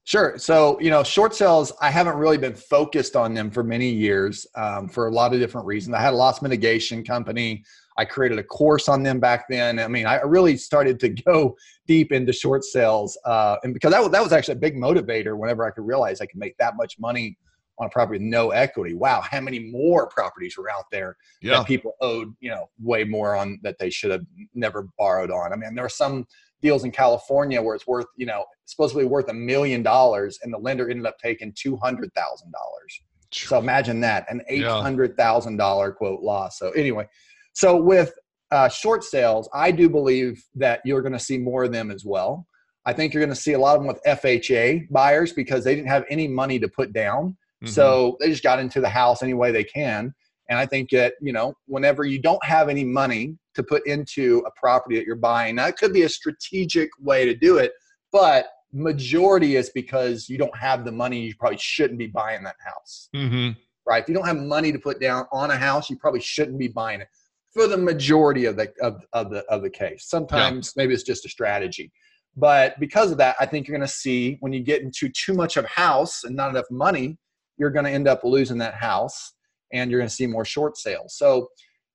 [0.05, 0.37] Sure.
[0.37, 4.45] So, you know, short sales, I haven't really been focused on them for many years
[4.55, 5.95] um, for a lot of different reasons.
[5.95, 7.63] I had a loss mitigation company.
[7.97, 9.79] I created a course on them back then.
[9.79, 11.55] I mean, I really started to go
[11.87, 13.17] deep into short sales.
[13.25, 16.21] Uh, and because that was, that was actually a big motivator whenever I could realize
[16.21, 17.37] I could make that much money
[17.77, 18.93] on a property with no equity.
[18.93, 21.57] Wow, how many more properties were out there Yeah.
[21.57, 25.51] that people owed, you know, way more on that they should have never borrowed on.
[25.51, 26.25] I mean, there are some
[26.61, 30.57] deals in California where it's worth, you know, supposedly worth a million dollars and the
[30.57, 33.01] lender ended up taking two hundred thousand dollars.
[33.31, 36.57] So imagine that, an eight hundred thousand dollar quote loss.
[36.57, 37.07] So anyway,
[37.55, 38.13] so with
[38.51, 42.05] uh, short sales, I do believe that you're going to see more of them as
[42.05, 42.45] well.
[42.85, 45.73] I think you're going to see a lot of them with FHA buyers because they
[45.73, 47.35] didn't have any money to put down.
[47.63, 47.69] Mhm.
[47.69, 50.13] So they just got into the house any way they can.
[50.49, 54.43] And I think that, you know, whenever you don't have any money to put into
[54.45, 57.71] a property that you're buying, that could be a strategic way to do it.
[58.11, 62.57] But majority is because you don't have the money, you probably shouldn't be buying that
[62.63, 63.09] house.
[63.15, 63.55] Mhm.
[63.87, 64.01] right?
[64.01, 66.67] If you don't have money to put down on a house, you probably shouldn't be
[66.67, 67.07] buying it
[67.55, 70.07] for the majority of the of, of the of the case.
[70.07, 70.83] Sometimes yeah.
[70.83, 71.91] maybe it's just a strategy.
[72.35, 75.33] But because of that, I think you're going to see when you get into too
[75.33, 77.17] much of house and not enough money,
[77.57, 79.33] you're going to end up losing that house
[79.71, 81.15] and you're going to see more short sales.
[81.17, 81.47] So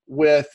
[0.07, 0.49] with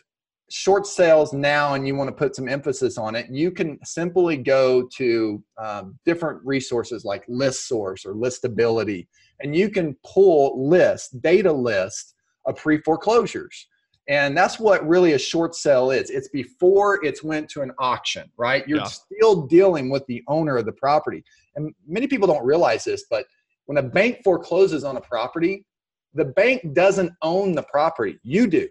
[0.50, 4.38] short sales now and you want to put some emphasis on it, you can simply
[4.38, 9.06] go to um, different resources like ListSource or Listability,
[9.42, 12.16] and you can pull lists, data lists
[12.48, 13.68] of pre foreclosures.
[14.08, 16.12] And that's what really a short sale is.
[16.12, 18.68] It's before it's went to an auction, right?
[18.68, 18.84] You're yeah.
[18.84, 21.24] still dealing with the owner of the property.
[21.56, 23.26] And many people don't realize this, but
[23.66, 25.66] when a bank forecloses on a property,
[26.14, 28.20] the bank doesn't own the property.
[28.24, 28.68] You do.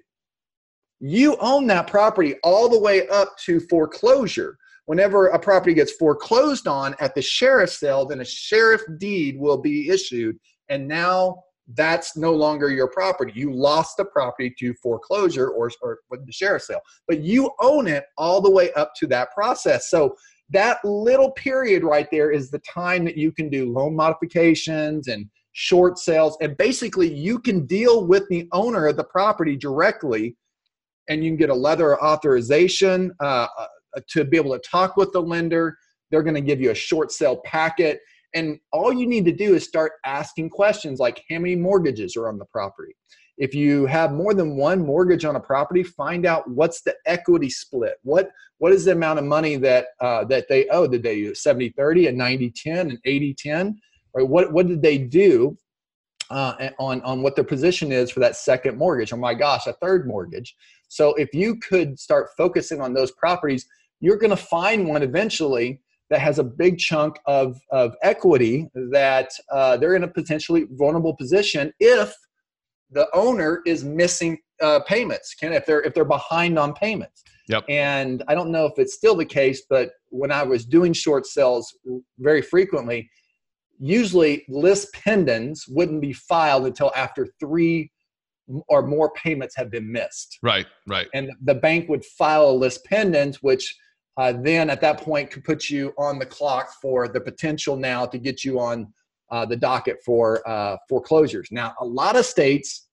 [1.01, 4.57] You own that property all the way up to foreclosure.
[4.87, 9.57] Whenever a property gets foreclosed on at the sheriff's sale, then a sheriff deed will
[9.57, 10.39] be issued.
[10.69, 11.44] And now
[11.75, 13.33] that's no longer your property.
[13.35, 18.05] You lost the property to foreclosure or, or the sheriff's sale, but you own it
[18.19, 19.91] all the way up to that process.
[19.91, 20.15] So
[20.51, 25.27] that little period right there is the time that you can do loan modifications and
[25.53, 26.37] short sales.
[26.43, 30.37] And basically, you can deal with the owner of the property directly
[31.09, 33.67] and you can get a letter authorization uh, uh,
[34.09, 35.77] to be able to talk with the lender.
[36.11, 38.01] They're going to give you a short sale packet
[38.35, 42.29] and all you need to do is start asking questions like how many mortgages are
[42.29, 42.95] on the property.
[43.37, 47.51] If you have more than one mortgage on a property, find out what's the equity
[47.51, 47.95] split.
[48.03, 50.87] What what is the amount of money that uh, that they owe?
[50.87, 53.81] Did they use 70 30, and 90 10, an 80 10?
[54.13, 55.57] Or what what did they do
[56.31, 59.13] uh, on on what their position is for that second mortgage?
[59.13, 60.55] Oh my gosh, a third mortgage.
[60.89, 63.67] So if you could start focusing on those properties,
[64.01, 69.31] you're going to find one eventually that has a big chunk of, of equity that
[69.51, 72.15] uh, they're in a potentially vulnerable position if
[72.91, 77.25] the owner is missing uh, payments can if they're if they're behind on payments.
[77.49, 77.65] Yep.
[77.69, 81.27] And i don't know if it's still the case but when i was doing short
[81.27, 81.77] sales
[82.19, 83.11] very frequently
[83.79, 87.91] usually lis pendens wouldn't be filed until after three
[88.69, 90.39] or more payments have been missed.
[90.43, 91.09] Right right.
[91.15, 93.75] And the bank would file a lis pendens which
[94.17, 98.07] uh, then at that point could put you on the clock for the potential now
[98.07, 98.93] to get you on
[99.31, 101.49] uh, the docket for uh, foreclosures.
[101.51, 102.89] Now, a lot of states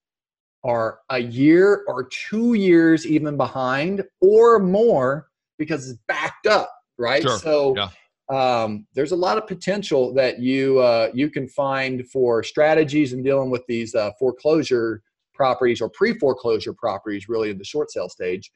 [0.63, 7.21] are a year or two years even behind or more because it's backed up, right?
[7.21, 7.37] Sure.
[7.37, 7.89] So yeah.
[8.29, 13.21] um, there's a lot of potential that you uh, you can find for strategies in
[13.23, 15.03] dealing with these uh, foreclosure
[15.33, 18.51] properties or pre-foreclosure properties, really in the short sale stage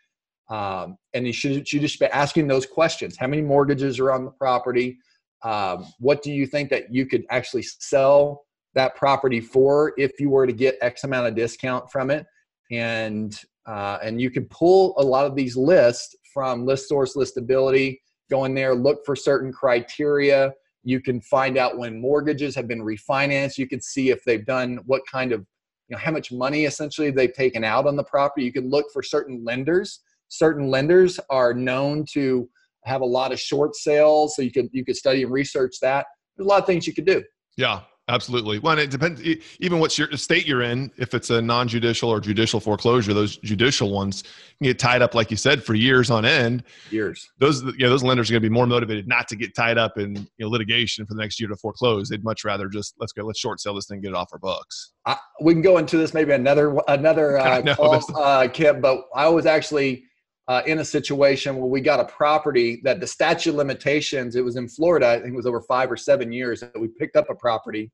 [0.49, 3.17] um, and you should, just be asking those questions.
[3.17, 4.97] How many mortgages are on the property?
[5.43, 10.29] Um, what do you think that you could actually sell that property for if you
[10.29, 12.25] were to get X amount of discount from it?
[12.71, 17.97] And uh, and you can pull a lot of these lists from ListSource listability.
[18.29, 20.53] Go in there, look for certain criteria.
[20.83, 23.57] You can find out when mortgages have been refinanced.
[23.57, 25.39] You can see if they've done what kind of,
[25.87, 28.45] you know, how much money essentially they've taken out on the property.
[28.45, 32.49] You can look for certain lenders certain lenders are known to
[32.83, 36.05] have a lot of short sales so you could you could study and research that.
[36.37, 37.23] There's a lot of things you could do.
[37.57, 38.59] Yeah absolutely.
[38.59, 39.21] Well it depends
[39.59, 43.91] even what your state you're in if it's a non-judicial or judicial foreclosure those judicial
[43.91, 46.63] ones can get tied up like you said for years on end.
[46.91, 47.27] Years.
[47.39, 49.97] Those yeah those lenders are going to be more motivated not to get tied up
[49.97, 52.09] in you know, litigation for the next year to foreclose.
[52.09, 54.39] They'd much rather just let's go let's short sell this thing get it off our
[54.39, 54.91] books.
[55.05, 59.05] I, we can go into this maybe another another uh, know, call, uh, Kip, but
[59.15, 60.05] I was actually
[60.47, 64.43] uh, in a situation where we got a property that the statute of limitations, it
[64.43, 67.15] was in Florida, I think it was over five or seven years that we picked
[67.15, 67.91] up a property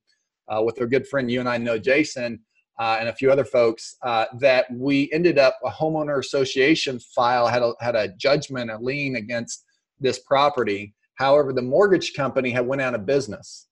[0.48, 2.40] uh, with our good friend, you and I know Jason,
[2.78, 7.46] uh, and a few other folks, uh, that we ended up, a homeowner association file
[7.46, 9.64] had a, had a judgment, a lien against
[10.00, 10.94] this property.
[11.14, 13.68] However, the mortgage company had went out of business.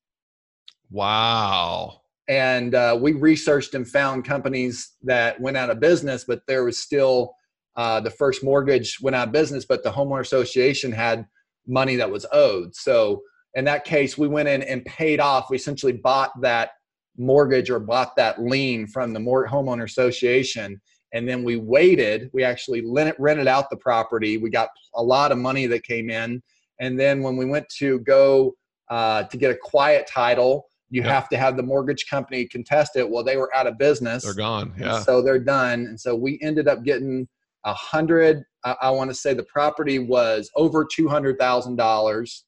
[0.91, 2.03] Wow.
[2.29, 6.79] And uh, we researched and found companies that went out of business, but there was
[6.79, 7.35] still
[7.77, 11.27] uh, the first mortgage went out of business, but the homeowner association had
[11.67, 12.75] money that was owed.
[12.75, 13.23] So
[13.55, 15.51] in that case, we went in and paid off.
[15.51, 16.71] We essentially bought that
[17.17, 20.81] mortgage or bought that lien from the homeowner association.
[21.13, 22.31] And then we waited.
[22.33, 22.85] We actually
[23.19, 24.39] rented out the property.
[24.39, 26.43] We got a lot of money that came in.
[26.81, 28.55] And then when we went to go
[28.89, 33.09] uh, to get a quiet title, you have to have the mortgage company contest it.
[33.09, 34.25] Well, they were out of business.
[34.25, 34.73] They're gone.
[34.79, 35.01] Yeah.
[35.01, 35.87] So they're done.
[35.87, 37.29] And so we ended up getting
[37.65, 38.43] a hundred.
[38.65, 42.45] I, I want to say the property was over two hundred thousand dollars,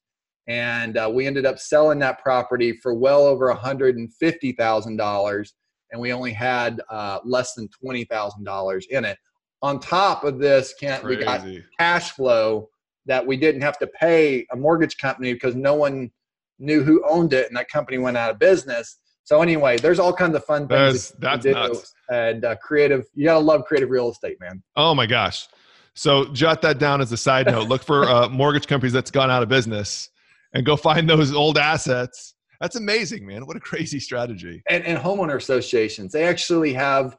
[0.47, 4.51] and uh, we ended up selling that property for well over a hundred and fifty
[4.53, 5.53] thousand dollars.
[5.91, 9.17] and we only had uh, less than twenty thousand dollars in it.
[9.61, 11.41] On top of this, Ken, we got
[11.79, 12.69] cash flow
[13.05, 16.09] that we didn't have to pay a mortgage company because no one
[16.59, 18.99] knew who owned it, and that company went out of business.
[19.25, 21.13] So anyway, there's all kinds of fun things.
[21.19, 21.93] That's that that's.
[22.09, 24.61] And uh, creative, you gotta love creative real estate, man.
[24.75, 25.47] Oh my gosh.
[25.95, 27.69] So jot that down as a side note.
[27.69, 30.09] Look for uh, mortgage companies that's gone out of business
[30.53, 32.33] and go find those old assets.
[32.59, 33.45] That's amazing, man.
[33.45, 34.63] What a crazy strategy.
[34.69, 37.17] And, and homeowner associations, they actually have,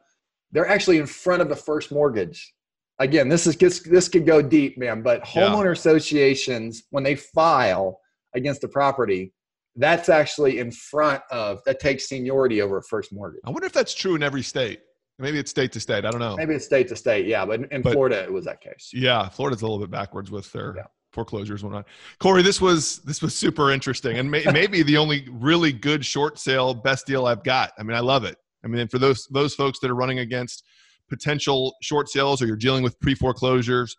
[0.52, 2.52] they're actually in front of the first mortgage.
[2.98, 5.02] Again, this is this, this could go deep, man.
[5.02, 5.46] But Yeah.
[5.48, 8.00] homeowner associations, when they file
[8.34, 9.32] against the property,
[9.77, 13.41] that's actually in front of that takes seniority over a first mortgage.
[13.45, 14.81] I wonder if that's true in every state.
[15.18, 16.05] Maybe it's state to state.
[16.05, 16.37] I don't know.
[16.37, 18.91] Maybe it's state to state, yeah, but in, But- Florida it was that case.
[18.93, 20.83] Yeah, Florida's a little bit backwards with their Yeah.
[21.12, 21.87] foreclosures and whatnot.
[22.18, 26.39] Cory, this was this was super interesting, and may, maybe the only really good short
[26.39, 27.72] sale best deal I've got.
[27.79, 28.37] I mean, I love it.
[28.64, 30.64] I mean, for those those folks that are running against
[31.09, 33.95] potential short sales or you're dealing with pre foreclosures,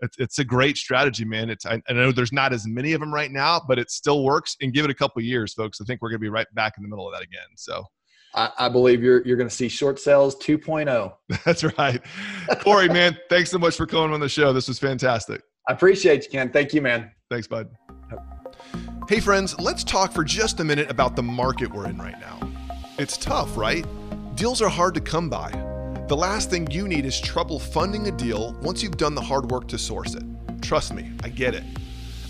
[0.00, 1.50] it's, it's a great strategy, man.
[1.50, 4.24] It's I, I know there's not as many of them right now, but it still
[4.24, 4.56] works.
[4.60, 5.80] And give it a couple years, folks.
[5.80, 7.46] I think we're going to be right back in the middle of that again.
[7.56, 7.84] So
[8.34, 10.38] I, I believe you're you're going to see short sales oh.
[10.38, 11.14] 2.0.
[11.44, 12.00] that's right,
[12.60, 13.16] Cory, man.
[13.28, 14.52] Thanks so much for coming on the show.
[14.52, 15.42] This was fantastic.
[15.68, 16.50] I appreciate you, Ken.
[16.50, 17.10] Thank you, man.
[17.30, 17.68] Thanks, bud.
[19.08, 22.40] Hey, friends, let's talk for just a minute about the market we're in right now.
[22.98, 23.84] It's tough, right?
[24.34, 25.73] Deals are hard to come by.
[26.06, 29.50] The last thing you need is trouble funding a deal once you've done the hard
[29.50, 30.22] work to source it.
[30.60, 31.64] Trust me, I get it.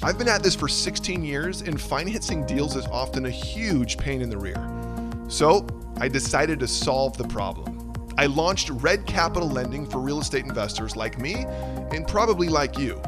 [0.00, 4.22] I've been at this for 16 years, and financing deals is often a huge pain
[4.22, 4.64] in the rear.
[5.26, 5.66] So,
[5.96, 7.92] I decided to solve the problem.
[8.16, 11.44] I launched Red Capital Lending for real estate investors like me,
[11.90, 13.02] and probably like you.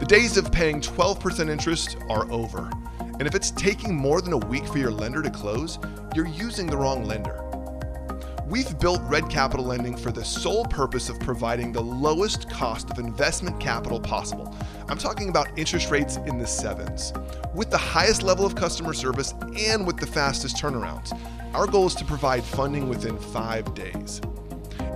[0.00, 2.68] The days of paying 12% interest are over.
[2.98, 5.78] And if it's taking more than a week for your lender to close,
[6.16, 7.41] you're using the wrong lender.
[8.52, 12.98] We've built Red Capital Lending for the sole purpose of providing the lowest cost of
[12.98, 14.54] investment capital possible.
[14.90, 17.14] I'm talking about interest rates in the sevens,
[17.54, 21.18] with the highest level of customer service and with the fastest turnarounds.
[21.54, 24.20] Our goal is to provide funding within five days.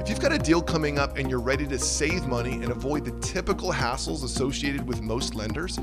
[0.03, 3.07] If you've got a deal coming up and you're ready to save money and avoid
[3.07, 5.79] the typical hassles associated with most lenders,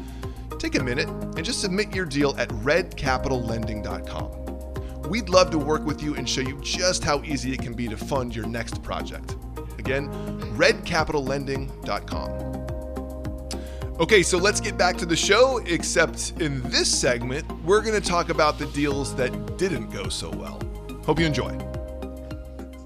[0.60, 4.43] take a minute and just submit your deal at redcapitallending.com.
[5.10, 7.88] We'd love to work with you and show you just how easy it can be
[7.88, 9.36] to fund your next project.
[9.78, 10.10] Again,
[10.56, 12.54] redcapitallending.com.
[14.00, 18.06] Okay, so let's get back to the show, except in this segment, we're going to
[18.08, 20.60] talk about the deals that didn't go so well.
[21.06, 21.56] Hope you enjoy.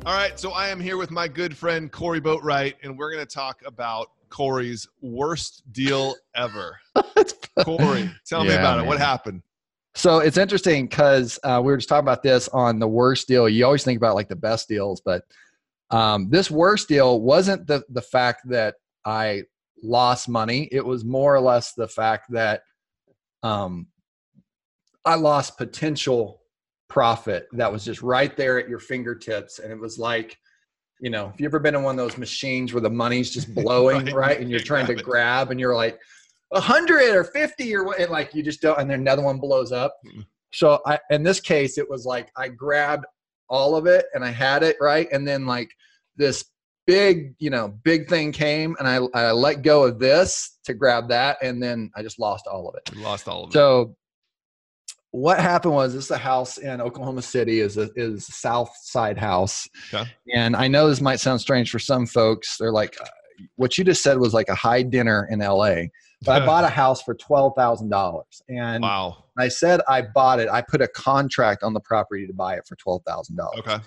[0.05, 3.25] All right, so I am here with my good friend Cory Boatright, and we're going
[3.25, 6.77] to talk about Cory's worst deal ever.
[7.63, 8.85] Cory, tell me Yeah, about it.
[8.85, 9.41] What happened?
[9.97, 13.49] So it's interesting because uh, we were just talking about this on the worst deal.
[13.49, 15.23] You always think about like the best deals, but
[15.89, 18.75] um, this worst deal wasn't the the fact that
[19.05, 19.43] I
[19.81, 20.69] lost money.
[20.71, 22.61] It was more or less the fact that
[23.41, 23.87] um,
[25.03, 26.41] I lost potential
[26.89, 30.37] profit that was just right there at your fingertips, and it was like.
[30.99, 33.53] You know, if you ever been in one of those machines where the money's just
[33.63, 35.03] blowing, Right, right, and you're trying to it.
[35.03, 35.99] grab, and you're like,
[36.51, 39.39] a hundred or fifty or what, and like you just don't, and then another one
[39.39, 39.95] blows up.
[40.05, 40.25] Mm.
[40.53, 43.05] So I, in this case, it was like I grabbed
[43.49, 45.69] all of it and I had it right, and then like
[46.15, 46.45] this
[46.85, 51.09] big, you know, big thing came, and I I let go of this to grab
[51.09, 52.95] that, and then I just lost all of it.
[52.95, 53.53] We lost all of it.
[53.53, 53.95] So
[55.11, 58.71] what happened was this is a house in Oklahoma City is a is a South
[58.83, 60.09] Side house, Okay.
[60.33, 62.57] and I know this might sound strange for some folks.
[62.57, 63.05] They're like, uh,
[63.55, 65.91] what you just said was like a high dinner in L.A.
[66.23, 69.25] But I bought a house for twelve thousand dollars, and wow.
[69.37, 70.49] I said I bought it.
[70.49, 73.59] I put a contract on the property to buy it for twelve thousand dollars.
[73.59, 73.77] Okay.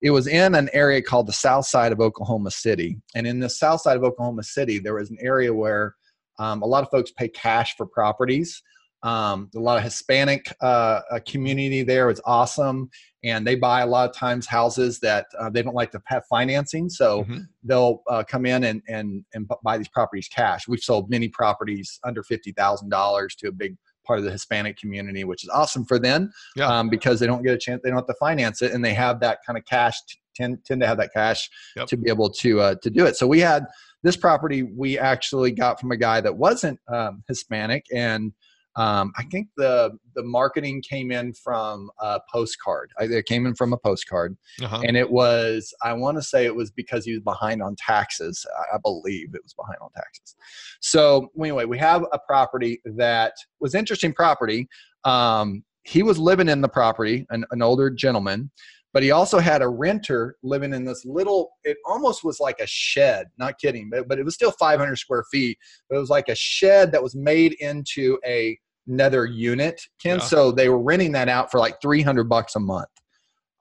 [0.00, 3.50] It was in an area called the South Side of Oklahoma City, and in the
[3.50, 5.94] South Side of Oklahoma City, there was an area where
[6.38, 8.62] um, a lot of folks pay cash for properties.
[9.02, 12.90] Um, a lot of Hispanic uh, community there is awesome,
[13.24, 16.22] and they buy a lot of times houses that uh, they don't like to have
[16.30, 17.46] financing, so Mhm.
[17.64, 20.68] they'll uh, come in and, and and buy these properties cash.
[20.68, 24.78] We've sold many properties under fifty thousand dollars to a big part of the Hispanic
[24.78, 26.66] community, which is awesome for them Yeah.
[26.66, 28.94] um, because they don't get a chance, they don't have to finance it, and they
[28.94, 31.88] have that kind of cash t- tend tend to have that cash Yep.
[31.88, 33.16] to be able to uh, to do it.
[33.16, 33.66] So we had
[34.04, 38.32] this property we actually got from a guy that wasn't um, Hispanic, and
[38.78, 42.90] um, I think the the marketing came in from a postcard.
[42.98, 44.82] I, it came in from a postcard, Uh-huh.
[44.86, 48.46] and it was I want to say it was because he was behind on taxes.
[48.72, 50.36] I, I believe it was behind on taxes.
[50.80, 54.68] So anyway, we have a property that was interesting property.
[55.04, 58.50] Um, he was living in the property, an, an older gentleman,
[58.92, 62.66] but he also had a renter living in this little it almost was like a
[62.66, 65.58] shed not kidding but, but it was still 500 square feet
[65.88, 68.58] but it was like a shed that was made into a
[68.88, 70.24] another unit ken Yeah.
[70.24, 72.88] so they were renting that out for like 300 bucks a month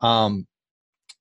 [0.02, 0.48] um,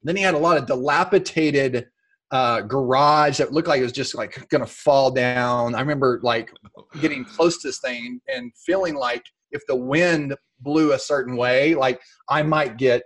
[0.03, 1.87] then he had a lot of dilapidated
[2.31, 6.53] uh, garage that looked like it was just like gonna fall down i remember like
[7.01, 11.75] getting close to this thing and feeling like if the wind blew a certain way
[11.75, 13.03] like i might get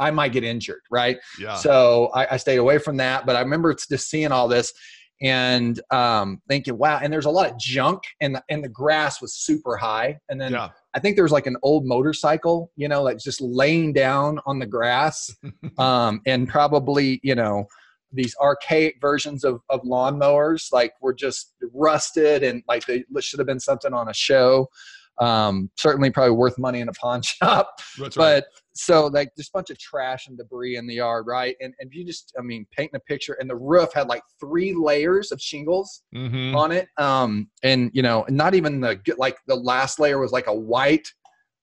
[0.00, 1.54] i might get injured right Yeah.
[1.56, 3.26] so I, I stayed away from that.
[3.26, 4.72] But I remember just seeing all this
[5.20, 7.00] and um, thinking, wow.
[7.02, 10.18] And there's a lot of junk, and the, and the grass was super high.
[10.28, 10.68] And then yeah.
[10.94, 14.58] I think there was like an old motorcycle, you know, like just laying down on
[14.58, 15.34] the grass,
[15.78, 17.66] um, and probably you know
[18.12, 23.46] these archaic versions of, of lawnmowers like were just rusted and like they should have
[23.46, 24.66] been something on a show
[25.18, 28.40] um, certainly probably worth money in a pawn shop That's right.
[28.40, 28.44] but
[28.78, 31.92] so like just a bunch of trash and debris in the yard right and, and
[31.92, 35.40] you just i mean painting a picture and the roof had like three layers of
[35.40, 36.54] shingles Mhm.
[36.54, 40.46] on it um and you know not even the like the last layer was like
[40.46, 41.08] a white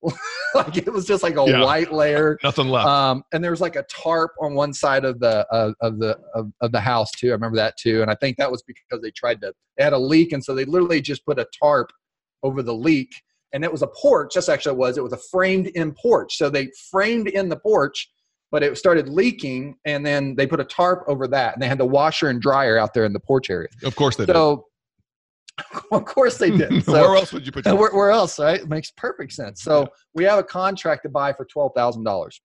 [0.54, 1.64] like it was just like a Yeah.
[1.64, 2.88] white layer Nothing left.
[2.88, 6.20] um and there was like a tarp on one side of the uh, of the
[6.36, 9.02] of, of the house too i remember that too and i think that was because
[9.02, 11.90] they tried to they had a leak and so they literally just put a tarp
[12.44, 13.10] over the leak
[13.56, 16.36] and it was a porch that's actually it was it was a framed in porch
[16.38, 18.12] so they framed in the porch
[18.52, 21.80] but it started leaking and then they put a tarp over that and they had
[21.80, 24.34] the washer and dryer out there in the porch area of course they did.
[24.34, 24.66] so
[25.92, 28.60] of course they did so Where else would you put your where, where else, right?
[28.60, 29.62] It makes perfect sense.
[29.64, 29.88] So Yeah.
[30.14, 32.42] we have a contract to buy for twelve thousand dollars.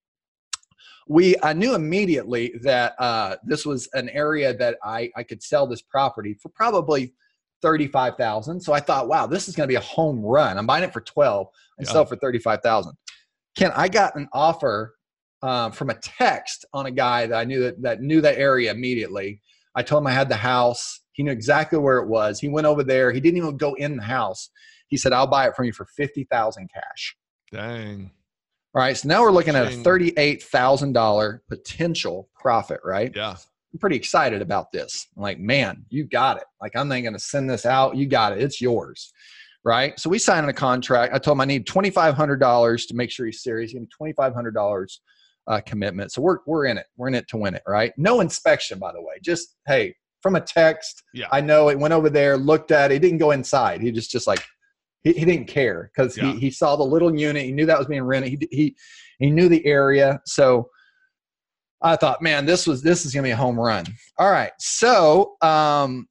[1.08, 5.66] We I knew immediately that uh, this was an area that I I could sell
[5.66, 7.12] this property for probably
[7.62, 8.60] thirty five thousand.
[8.60, 10.58] So I thought, wow, this is going to be a home run.
[10.58, 11.48] I'm buying it for twelve
[11.78, 11.92] and Yeah.
[11.92, 12.94] sell for thirty five thousand.
[13.56, 14.94] Ken, I got an offer
[15.42, 18.70] uh, from a text on a guy that I knew that, that knew that area
[18.70, 19.40] immediately.
[19.74, 21.00] I told him I had the house.
[21.12, 22.40] He knew exactly where it was.
[22.40, 23.12] He went over there.
[23.12, 24.50] He didn't even go in the house.
[24.88, 27.16] He said, "I'll buy it from you for fifty thousand cash."
[27.52, 28.10] Dang.
[28.74, 28.96] All right.
[28.96, 29.82] So now we're looking at a Dang.
[29.82, 32.80] thirty-eight thousand dollar potential profit.
[32.84, 33.12] Right.
[33.14, 33.36] Yeah.
[33.72, 35.06] I'm pretty excited about this.
[35.16, 36.44] I'm like, man, you got it.
[36.60, 37.96] Like, I'm not going to send this out.
[37.96, 38.40] You got it.
[38.42, 39.12] It's yours.
[39.64, 39.98] Right.
[40.00, 41.14] So we signed a contract.
[41.14, 43.72] I told him I need $2,500 to make sure he's serious.
[43.72, 44.86] Give me $2,500
[45.46, 46.12] uh, commitment.
[46.12, 46.86] So we're, we're in it.
[46.96, 47.62] We're in it to win it.
[47.68, 47.92] Right.
[47.96, 49.14] No inspection, by the way.
[49.22, 51.26] Just, hey, from a text, Yeah.
[51.30, 52.94] I know it went over there, looked at it.
[52.94, 53.80] He didn't go inside.
[53.82, 54.42] He just, just like,
[55.02, 56.32] he, he didn't care because Yeah.
[56.32, 57.44] he, he saw the little unit.
[57.44, 58.30] He knew that was being rented.
[58.30, 58.76] He, he,
[59.18, 60.20] he knew the area.
[60.24, 60.68] So,
[61.82, 63.86] I thought, man, this was this is gonna be a home run.
[64.18, 66.06] All right, so um,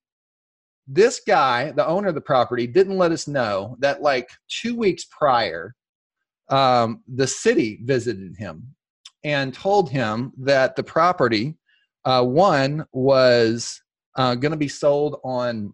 [0.88, 5.06] this guy, the owner of the property, didn't let us know that like two weeks
[5.06, 5.76] prior,
[6.50, 8.76] um, the city visited him
[9.24, 11.56] and told him that the property,
[12.06, 13.80] uh, one was
[14.16, 15.74] uh, going to be sold on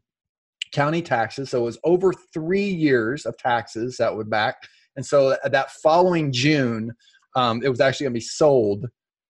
[0.73, 4.57] county taxes, so it was over three years of taxes that would back,
[4.97, 6.91] and so that following June,
[7.37, 8.85] um, it was actually going to be sold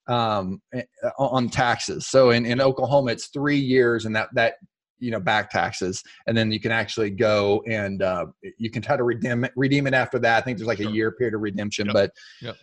[0.08, 0.84] um, eh,
[1.18, 2.08] on taxes.
[2.08, 4.56] So in, in Oklahoma, it's three years, and that that
[5.00, 8.28] you know back taxes, and then you can actually go and uh,
[8.58, 10.38] you can try to redeem it, redeem it after that.
[10.38, 10.90] I think there's like Sure.
[10.90, 11.94] a year period of redemption, Yep.
[11.94, 12.56] but Yep.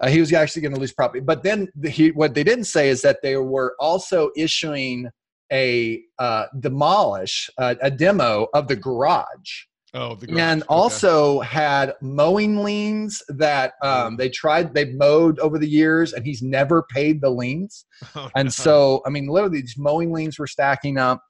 [0.00, 1.20] uh, he was actually going to lose property.
[1.20, 5.08] But then the, he, what they didn't say is that they were also issuing
[5.52, 9.64] a uh, demolish uh, a demo of the garage
[9.94, 10.40] Oh, the garage.
[10.40, 10.68] and Okay.
[10.68, 16.40] also had mowing liens that um, they tried they've mowed over the years and he's
[16.42, 17.84] never paid the liens
[18.14, 18.30] Oh, no.
[18.36, 21.22] and so i mean literally these mowing liens were stacking up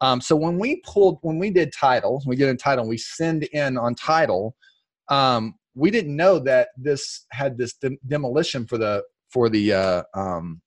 [0.00, 2.96] um, so when we pulled when we did title we get in title and we
[2.98, 4.56] send in on title
[5.08, 10.02] um, we didn't know that this had this dem- demolition for the for the uh,
[10.14, 10.62] um,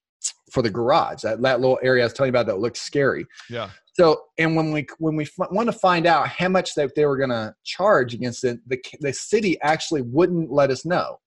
[0.52, 3.26] for the garage that, that little area i was telling you about that looks scary
[3.50, 3.70] yeah.
[3.94, 7.06] so, and when we when we f- want to find out how much that they
[7.06, 11.20] were going to charge against it, the the city actually wouldn't let us know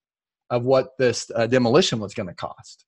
[0.50, 2.84] of what this uh, demolition was going to cost,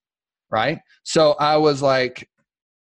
[0.51, 0.79] right?
[1.03, 2.29] So I was like,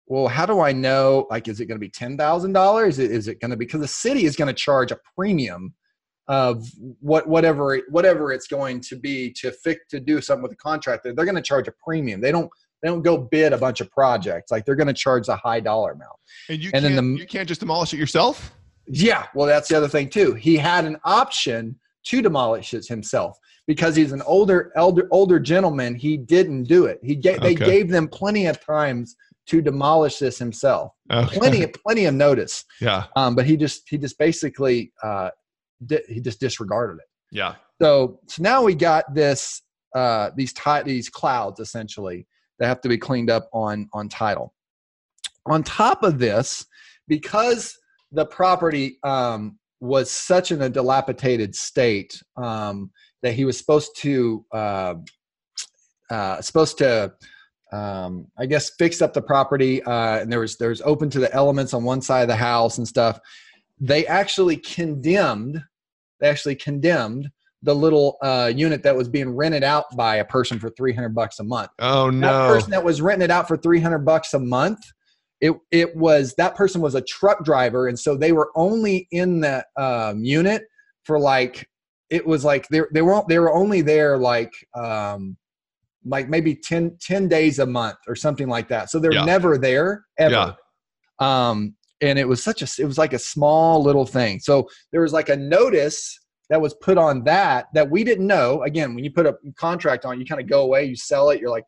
[0.06, 1.26] well, how do I know?
[1.30, 2.98] Like, is it going to be ten thousand dollars?
[2.98, 5.74] Is it going to be because the city is going to charge a premium
[6.28, 6.66] of
[7.00, 11.12] what whatever whatever it's going to be to fix to do something with the contractor?
[11.12, 12.20] They're going to charge a premium.
[12.20, 12.50] They don't
[12.82, 15.60] they don't go bid a bunch of projects like they're going to charge a high
[15.60, 16.16] dollar amount.
[16.48, 18.52] And you And then can't, the- you can't just demolish it yourself.
[18.86, 20.32] Yeah, well, that's the other thing too.
[20.34, 25.94] He had an option to demolish it himself because he's an older, elder, older gentleman.
[25.94, 26.98] He didn't do it.
[27.02, 29.14] He gave they gave them plenty of times
[29.48, 30.92] to demolish this himself.
[31.12, 31.36] Okay.
[31.38, 32.64] Plenty, of plenty of notice.
[32.80, 33.04] Yeah.
[33.16, 35.30] Um, but he just he just basically uh,
[35.84, 37.08] di- he just disregarded it.
[37.30, 37.56] Yeah.
[37.82, 39.60] So so now we got this
[39.94, 42.26] uh, these ti- these clouds essentially
[42.58, 44.54] that have to be cleaned up on on title.
[45.46, 46.66] On top of this,
[47.06, 47.78] because
[48.12, 52.90] the property um, was such in a dilapidated state um,
[53.22, 54.94] that he was supposed to uh,
[56.10, 57.12] uh, supposed to
[57.72, 61.18] um, I guess fix up the property uh, and there was there was open to
[61.18, 63.20] the elements on one side of the house and stuff.
[63.80, 65.62] They actually condemned
[66.20, 67.30] they actually condemned
[67.62, 71.40] the little uh, unit that was being rented out by a person for 300 bucks
[71.40, 71.70] a month.
[71.80, 72.46] Oh That no.
[72.46, 74.78] person that was renting it out for 300 bucks a month,
[75.40, 79.40] it it was that person was a truck driver, and so they were only in
[79.40, 80.62] that um, unit
[81.04, 81.68] for like
[82.10, 85.36] it was like they they weren't they were only there like um,
[86.04, 88.88] like maybe 10, 10 days a month or something like that.
[88.90, 89.24] So they're Yeah.
[89.24, 90.32] never there ever.
[90.32, 90.52] Yeah.
[91.18, 94.38] Um, and it was such a it was like a small little thing.
[94.40, 96.18] So there was like a notice
[96.50, 98.62] that was put on that that we didn't know.
[98.62, 101.40] Again, when you put a contract on, you kind of go away, you sell it,
[101.40, 101.64] you're like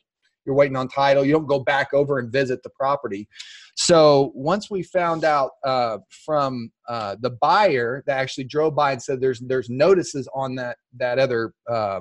[0.46, 3.28] you're waiting on title, you don't go back over and visit the property.
[3.76, 9.02] So once we found out uh, from uh, the buyer that actually drove by and
[9.02, 12.00] said there's there's notices on that that other uh,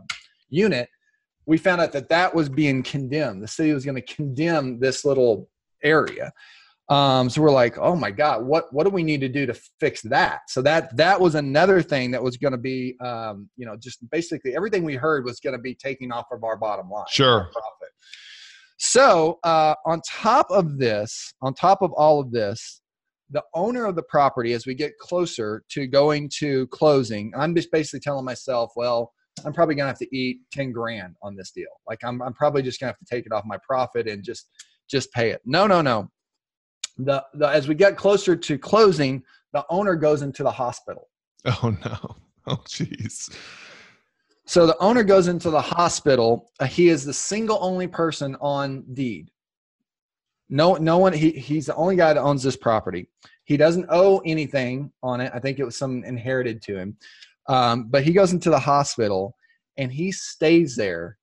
[0.50, 0.90] unit,
[1.46, 3.44] we found out that that was being condemned.
[3.44, 5.50] The city was going to condemn this little
[5.84, 6.32] area.
[6.90, 9.54] Um, so we're like, oh my god, what what do we need to do to
[9.80, 10.42] fix that?
[10.50, 14.00] So that that was another thing that was going to be, um, you know, just
[14.10, 17.50] basically everything we heard was going to be taking off of our bottom line, Sure.
[17.52, 17.90] profit.
[18.78, 22.82] So uh, on top of this, on top of all of this,
[23.30, 27.72] the owner of the property, as we get closer to going to closing, I'm just
[27.72, 29.12] basically telling myself, well,
[29.46, 31.68] I'm probably gonna have to eat 10 grand on this deal.
[31.88, 34.50] Like I'm, I'm probably just gonna have to take it off my profit and just
[34.90, 35.42] just pay it.
[35.46, 36.10] No, no, no.
[37.00, 39.24] The, the as we get closer to closing,
[39.54, 41.08] the owner goes into the hospital.
[41.64, 42.16] Oh no.
[42.48, 43.34] Oh jeez.
[44.46, 46.52] So the owner goes into the hospital.
[46.60, 49.30] Uh, he is the single only person on deed.
[50.50, 51.14] No, no one.
[51.14, 53.08] He, he's the only guy that owns this property.
[53.44, 55.32] He doesn't owe anything on it.
[55.34, 56.98] I think it was some inherited to him.
[57.48, 59.36] Um, but he goes into the hospital
[59.78, 61.18] and he stays there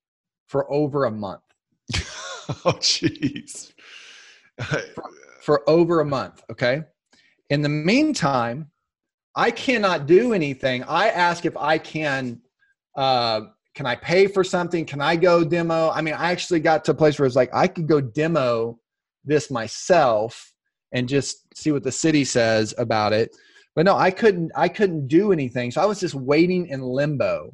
[0.47, 1.43] for over a month.
[1.95, 3.73] oh jeez.
[5.47, 6.43] For over a month.
[6.51, 6.83] Okay.
[7.49, 8.69] In the meantime,
[9.33, 10.83] I cannot do anything.
[10.83, 12.41] I ask if I can.
[12.97, 13.41] Uh,
[13.73, 14.83] can I pay for something?
[14.83, 15.89] Can I go demo?
[15.91, 18.77] I mean, I actually got to a place where it's like I could go demo
[19.23, 20.51] this myself
[20.91, 23.33] and just see what the city says about it.
[23.73, 24.51] But no, I couldn't.
[24.53, 25.71] I couldn't do anything.
[25.71, 27.53] So I was just waiting in limbo,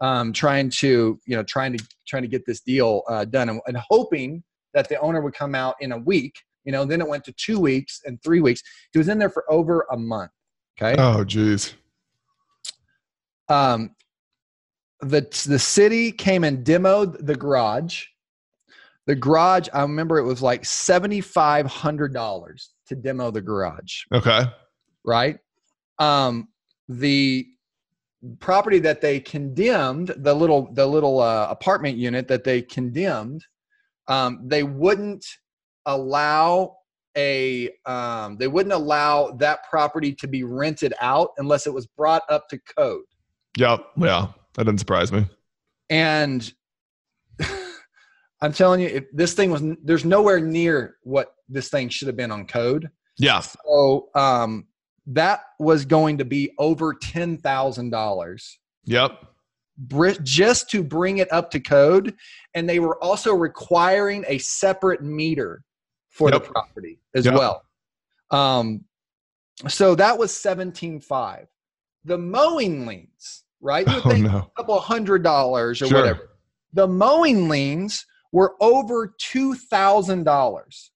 [0.00, 3.60] um, trying to you know trying to trying to get this deal uh, done and,
[3.66, 6.34] and hoping that the owner would come out in a week
[6.64, 9.30] you know then it went to two weeks and three weeks he was in there
[9.30, 10.30] for over a month
[10.80, 11.72] okay Oh jeez.
[13.48, 13.94] um
[15.00, 18.04] the the city came and demoed the garage
[19.06, 24.42] the garage i remember it was like $7500 to demo the garage Okay.
[25.04, 25.38] right
[25.98, 26.48] um
[26.88, 27.46] the
[28.38, 33.44] property that they condemned the little the little uh, apartment unit that they condemned
[34.08, 35.24] um, they wouldn't
[35.86, 36.76] allow
[37.16, 42.22] a um, they wouldn't allow that property to be rented out unless it was brought
[42.30, 43.02] up to code
[43.58, 43.84] Yep.
[43.98, 44.28] Yeah.
[44.54, 45.26] That didn't surprise me.
[45.90, 46.52] and
[48.40, 52.16] i'm telling you if this thing was there's nowhere near what this thing should have
[52.16, 53.40] been on code Yeah.
[53.40, 54.66] so um,
[55.06, 58.42] that was going to be over $10000
[58.84, 59.26] Yep.
[60.22, 62.14] just to bring it up to code
[62.54, 65.62] and they were also requiring a separate meter
[66.12, 66.44] for Yep.
[66.44, 67.34] the property as Yep.
[67.34, 67.62] well
[68.30, 68.84] um,
[69.68, 71.46] so that was 17.5
[72.04, 74.38] the mowing liens right you Oh no.
[74.38, 75.98] a couple hundred dollars or Sure.
[75.98, 76.28] whatever
[76.74, 80.90] the mowing liens were over $2000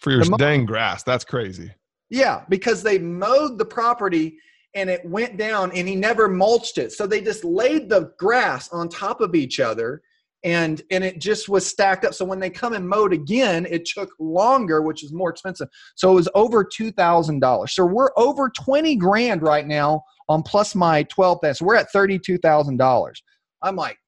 [0.00, 1.04] For your The dang grass.
[1.04, 1.70] That's crazy.
[2.10, 4.38] Yeah, because they mowed the property
[4.74, 6.90] and it went down and he never mulched it.
[6.92, 10.02] So they just laid the grass on top of each other
[10.44, 12.14] and and it just was stacked up.
[12.14, 15.68] So when they come and mowed again, it took longer, which is more expensive.
[15.96, 17.72] So it was over two thousand dollars.
[17.74, 21.56] So we're over twenty grand right now on plus my twelve thousand.
[21.56, 23.22] So we're at thirty-two thousand dollars.
[23.62, 23.98] I'm like,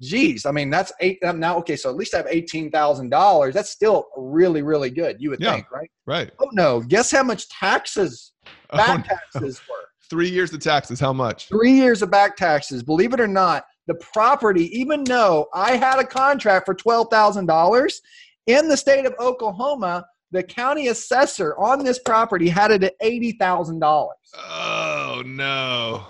[0.00, 1.76] geez, I mean that's eight I'm now okay.
[1.76, 3.52] So at least I have eighteen thousand dollars.
[3.54, 5.52] That's still really, really good, you would Yeah.
[5.54, 5.90] think, right?
[6.06, 6.30] Right.
[6.38, 6.80] Oh no!
[6.80, 8.32] Guess how much taxes,
[8.70, 9.04] Oh, back no.
[9.04, 9.74] taxes were?
[10.08, 11.00] Three years of taxes.
[11.00, 11.48] How much?
[11.48, 12.82] Three years of back taxes.
[12.84, 17.46] Believe it or not, the property, even though I had a contract for twelve thousand
[17.46, 18.02] dollars
[18.46, 23.32] in the state of Oklahoma, the county assessor on this property had it at eighty
[23.32, 24.16] thousand dollars.
[24.34, 26.06] Oh no.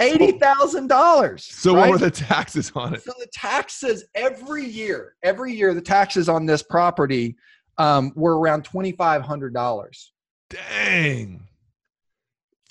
[0.00, 1.44] eighty thousand dollars.
[1.44, 3.02] So what were the taxes on it?
[3.02, 7.36] So the taxes every year, every year, the taxes on this property
[7.78, 10.12] um, were around twenty five hundred dollars.
[10.48, 11.46] Dang.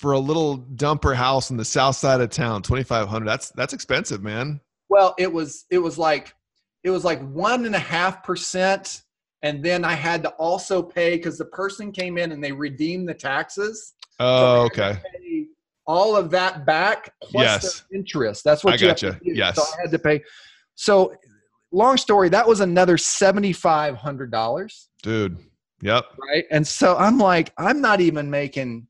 [0.00, 3.26] For a little dumper house in the south side of town, twenty five hundred.
[3.26, 4.58] That's that's expensive, man.
[4.88, 6.34] Well, it was it was like
[6.84, 9.02] it was like one and a half percent,
[9.42, 13.10] and then I had to also pay because the person came in and they redeemed
[13.10, 13.92] the taxes.
[14.18, 14.96] Oh, okay.
[15.86, 17.84] All of that back plus yes.
[17.90, 18.42] the interest.
[18.42, 19.18] That's what I you got have you.
[19.18, 19.38] to do.
[19.38, 19.56] Yes.
[19.56, 20.22] So I had to pay.
[20.76, 21.14] So,
[21.72, 22.30] long story.
[22.30, 24.88] That was another seventy five hundred dollars.
[25.02, 25.36] Dude.
[25.82, 26.06] Yep.
[26.18, 26.44] Right.
[26.50, 28.86] And so I'm like, I'm not even making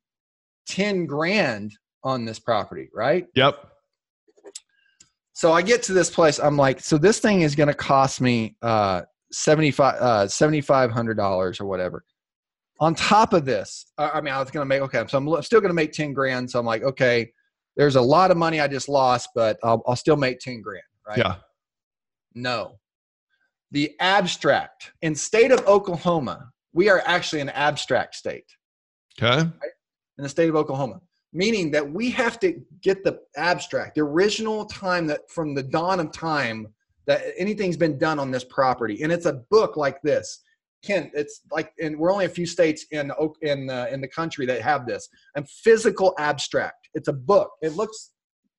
[0.70, 1.72] ten grand
[2.04, 2.88] on this property.
[2.94, 3.26] Right.
[3.34, 3.66] Yep.
[5.32, 6.38] So I get to this place.
[6.38, 9.02] I'm like, so this thing is going to cost me uh,
[9.32, 12.04] 75 uh, $7,500 or whatever.
[12.80, 15.42] On top of this, I I mean, I was going to make, okay, so I'm
[15.42, 16.50] still going to make 10 grand.
[16.50, 17.30] So I'm like, okay,
[17.76, 20.82] there's a lot of money I just lost, but I'll, I'll still make 10 grand,
[21.08, 21.18] right?
[21.18, 21.36] Yeah.
[22.34, 22.78] No.
[23.70, 28.44] The abstract in state of Oklahoma, we are actually an abstract state
[29.20, 29.50] Okay.
[30.20, 31.00] In the state of Oklahoma,
[31.32, 35.98] meaning that we have to get the abstract, the original time that from the dawn
[35.98, 36.66] of time
[37.06, 40.42] that anything's been done on this property, and it's a book like this.
[40.84, 43.10] Ken, it's like, and we're only a few states in
[43.40, 45.08] in uh, in the country that have this.
[45.34, 46.90] And physical abstract.
[46.92, 47.50] It's a book.
[47.62, 48.12] It looks,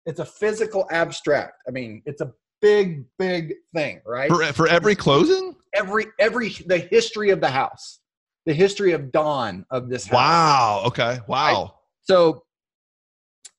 [0.08, 1.62] it's a physical abstract.
[1.68, 4.30] I mean, it's a big, big thing, right?
[4.30, 5.56] For for every closing?
[5.74, 8.01] Every every the history of the house,
[8.46, 10.16] the history of dawn of this house.
[10.16, 10.84] Wow.
[10.88, 11.20] Okay.
[11.28, 11.76] Wow.
[12.02, 12.44] So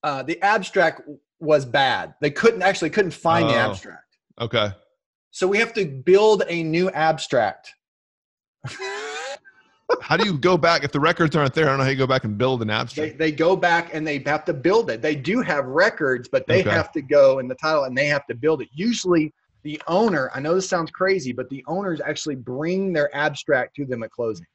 [0.03, 1.03] uh, the abstract
[1.41, 2.15] was bad.
[2.21, 3.59] They couldn't actually couldn't find the Oh.
[3.59, 4.17] abstract.
[4.41, 4.71] Okay.
[5.31, 7.73] So we have to build a new abstract.
[10.01, 11.67] How do you go back if the records aren't there?
[11.67, 13.19] I don't know how you go back and build an They, abstract.
[13.19, 15.03] they go back and they have to build it.
[15.03, 16.71] They do have records, but they Okay.
[16.71, 18.69] have to go in the title and they have to build it.
[18.73, 19.33] Usually,
[19.65, 20.31] the owner.
[20.35, 24.11] I know this sounds crazy, but the owners actually bring their abstract to them at
[24.11, 24.47] closing.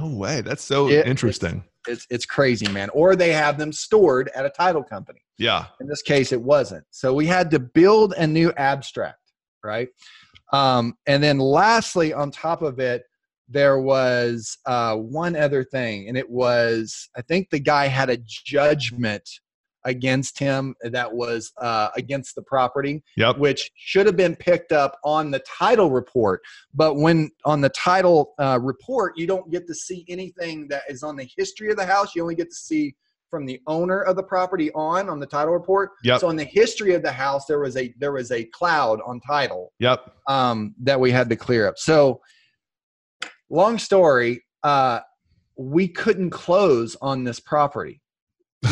[0.00, 0.40] No way.
[0.40, 1.64] That's so It- interesting.
[1.86, 2.88] It's it's crazy, man.
[2.90, 5.20] Or they have them stored at a title company.
[5.36, 5.66] Yeah.
[5.80, 6.84] In this case, it wasn't.
[6.90, 9.18] So we had to build a new abstract,
[9.62, 9.88] right?
[10.52, 13.04] Um, and then lastly, on top of it,
[13.48, 18.16] there was uh, one other thing, and it was I think the guy had a
[18.16, 19.28] judgment
[19.84, 23.38] against him that was uh, against the property, Yep.
[23.38, 26.40] which should have been picked up on the title report.
[26.74, 31.02] But when on the title uh, report, you don't get to see anything that is
[31.02, 32.14] on the history of the house.
[32.14, 32.94] You only get to see
[33.30, 35.90] from the owner of the property on on the title report.
[36.04, 36.20] Yep.
[36.20, 39.20] So in the history of the house, there was a there was a cloud on
[39.20, 40.00] title Yep.
[40.28, 41.76] um, that we had to clear up.
[41.78, 42.20] So,
[43.50, 45.00] long story, uh,
[45.56, 48.00] we couldn't close on this property.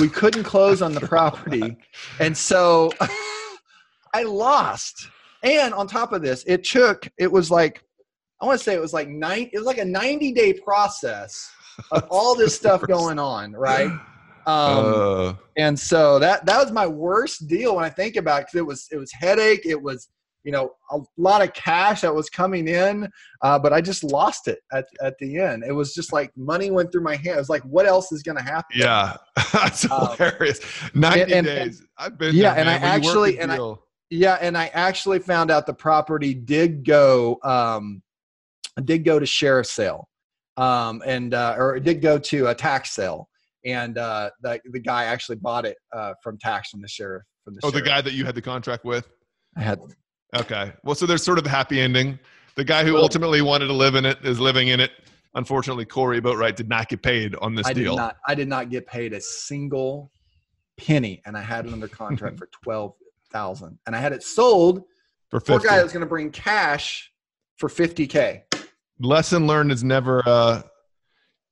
[0.00, 1.76] We couldn't close on the property,
[2.18, 2.90] and so
[4.14, 5.08] I lost.
[5.42, 7.08] And on top of this, it took.
[7.18, 7.82] It was like
[8.42, 9.48] I want to say it was like nine.
[9.52, 11.48] It was like a ninety day process
[11.92, 13.90] of all this stuff going on, right?
[14.44, 18.46] Um, uh, and so that that was my worst deal when I think about it
[18.46, 19.64] because it was it was headache.
[19.64, 20.08] It was
[20.44, 23.08] you know a lot of cash that was coming in,
[23.42, 25.64] uh, but I just lost it at at the end.
[25.66, 27.36] It was just like money went through my hand.
[27.36, 28.78] It was like, what else is going to happen?
[28.78, 29.16] yeah.
[29.52, 30.60] That's Um, hilarious.
[30.94, 31.82] 90 and- and- days.
[31.98, 32.74] I've been Yeah, there, and I.
[32.74, 33.74] When actually- and I-
[34.10, 38.02] Yeah, and I actually found out the property did go um,
[38.84, 40.08] did go to sheriff's sale,
[40.56, 43.28] um, and uh, or it did go to a tax sale,
[43.64, 47.54] and uh, the the guy actually bought it uh, from tax from the sheriff from
[47.54, 49.08] the Oh, the guy that you had the contract with?
[49.56, 49.78] I had
[50.34, 50.72] Okay.
[50.82, 52.18] Well, so there's sort of a happy ending.
[52.54, 54.90] The guy who Well- ultimately wanted to live in it is living in it.
[55.34, 57.92] Unfortunately, Cory Boatright did not get paid on this I deal.
[57.92, 58.16] did not.
[58.28, 60.12] I did not get paid a single
[60.76, 62.94] penny, and I had it under contract for twelve
[63.32, 64.82] thousand, and I had it sold.
[65.30, 65.68] For Poor 50.
[65.68, 67.10] guy was going to bring cash
[67.56, 68.44] for fifty k.
[69.00, 70.62] Lesson learned is never uh,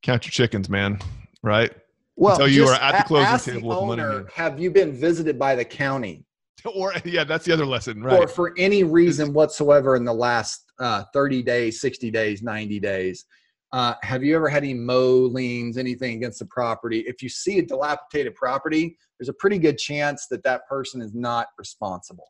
[0.03, 0.99] count your chickens, man.
[1.43, 1.72] Right?
[2.16, 4.28] Well, Until you are at the closing table with money owner.
[4.35, 6.26] Have you been visited by the county,
[6.74, 8.18] Or yeah, that's the other lesson, right?
[8.18, 13.24] or for any reason whatsoever in the last uh, thirty days, sixty days, ninety days?
[13.72, 17.04] Uh, have you ever had any mow liens, anything against the property?
[17.06, 21.14] If you see a dilapidated property, there's a pretty good chance that that person is
[21.14, 22.26] not responsible.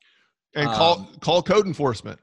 [0.54, 2.18] And call um, call code enforcement.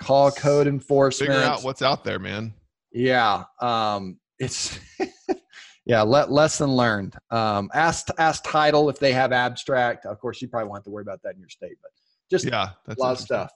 [0.00, 1.30] call code enforcement.
[1.30, 2.54] Figure out what's out there, man.
[2.92, 4.80] yeah, um, it's
[5.84, 6.02] yeah.
[6.02, 7.16] Let lesson learned.
[7.30, 10.06] Um, ask ask title if they have abstract.
[10.06, 11.90] Of course, you probably won't have to worry about that in your state, but
[12.30, 13.50] just Yeah, that's a lot of stuff.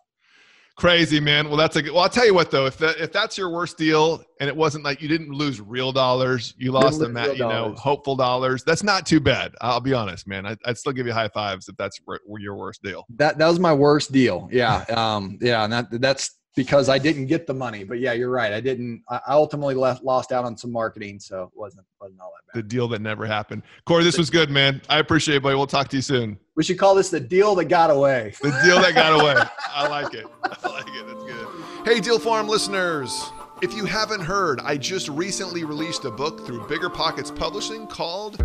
[0.76, 1.46] Crazy man.
[1.46, 1.92] Well, that's a good.
[1.92, 4.56] Well, I'll tell you what though, if that, if that's your worst deal, and it
[4.56, 7.78] wasn't like you didn't lose real dollars, you lost them, at, you know, dollars.
[7.78, 8.64] hopeful dollars.
[8.64, 9.54] That's not too bad.
[9.60, 10.44] I'll be honest, man.
[10.44, 12.00] I, would still give you high fives if that's
[12.38, 13.04] your worst deal.
[13.10, 14.48] That that was my worst deal.
[14.50, 17.84] Yeah, um, yeah, and that that's because I didn't get the money.
[17.84, 18.52] But yeah, you're right.
[18.52, 19.02] I didn't.
[19.08, 22.64] I ultimately left, lost out on some marketing, so it wasn't wasn't all that bad.
[22.64, 23.62] The deal that never happened.
[23.86, 24.80] Cory, this was good, man.
[24.88, 25.56] I appreciate it, buddy.
[25.56, 26.38] We'll talk to you soon.
[26.54, 28.34] We should call this the deal that got away.
[28.42, 29.34] The deal that got away.
[29.68, 30.26] I like it.
[30.42, 31.06] I like it.
[31.06, 31.48] That's good.
[31.84, 33.30] Hey, Deal Farm listeners.
[33.62, 38.38] If you haven't heard, I just recently released a book through BiggerPockets Publishing called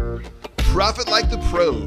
[0.58, 1.86] Profit Like the Pros.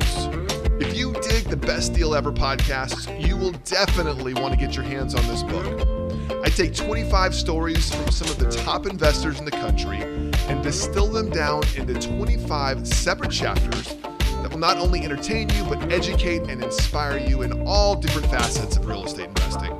[0.80, 4.84] If you dig the Best Deal Ever podcasts, you will definitely want to get your
[4.84, 6.01] hands on this book.
[6.42, 10.02] I take 25 stories from some of the top investors in the country
[10.48, 13.94] and distill them down into 25 separate chapters
[14.42, 18.76] that will not only entertain you, but educate and inspire you in all different facets
[18.76, 19.70] of real estate investing.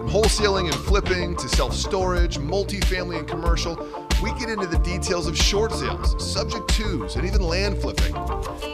[0.00, 3.76] From wholesaling and flipping to self storage, multifamily and commercial,
[4.22, 8.14] we get into the details of short sales, subject twos, and even land flipping.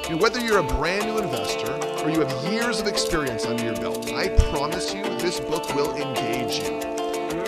[0.09, 1.73] And whether you're a brand new investor
[2.05, 5.95] or you have years of experience under your belt, I promise you this book will
[5.97, 6.96] engage you.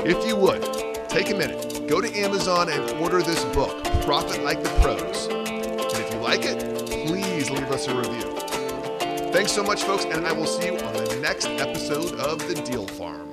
[0.04, 0.62] If you would,
[1.08, 5.26] take a minute, go to Amazon and order this book, Profit Like the Pros.
[5.26, 8.36] And if you like it, please leave us a review.
[9.32, 12.54] Thanks so much, folks, and I will see you on the next episode of The
[12.54, 13.27] Deal Farm.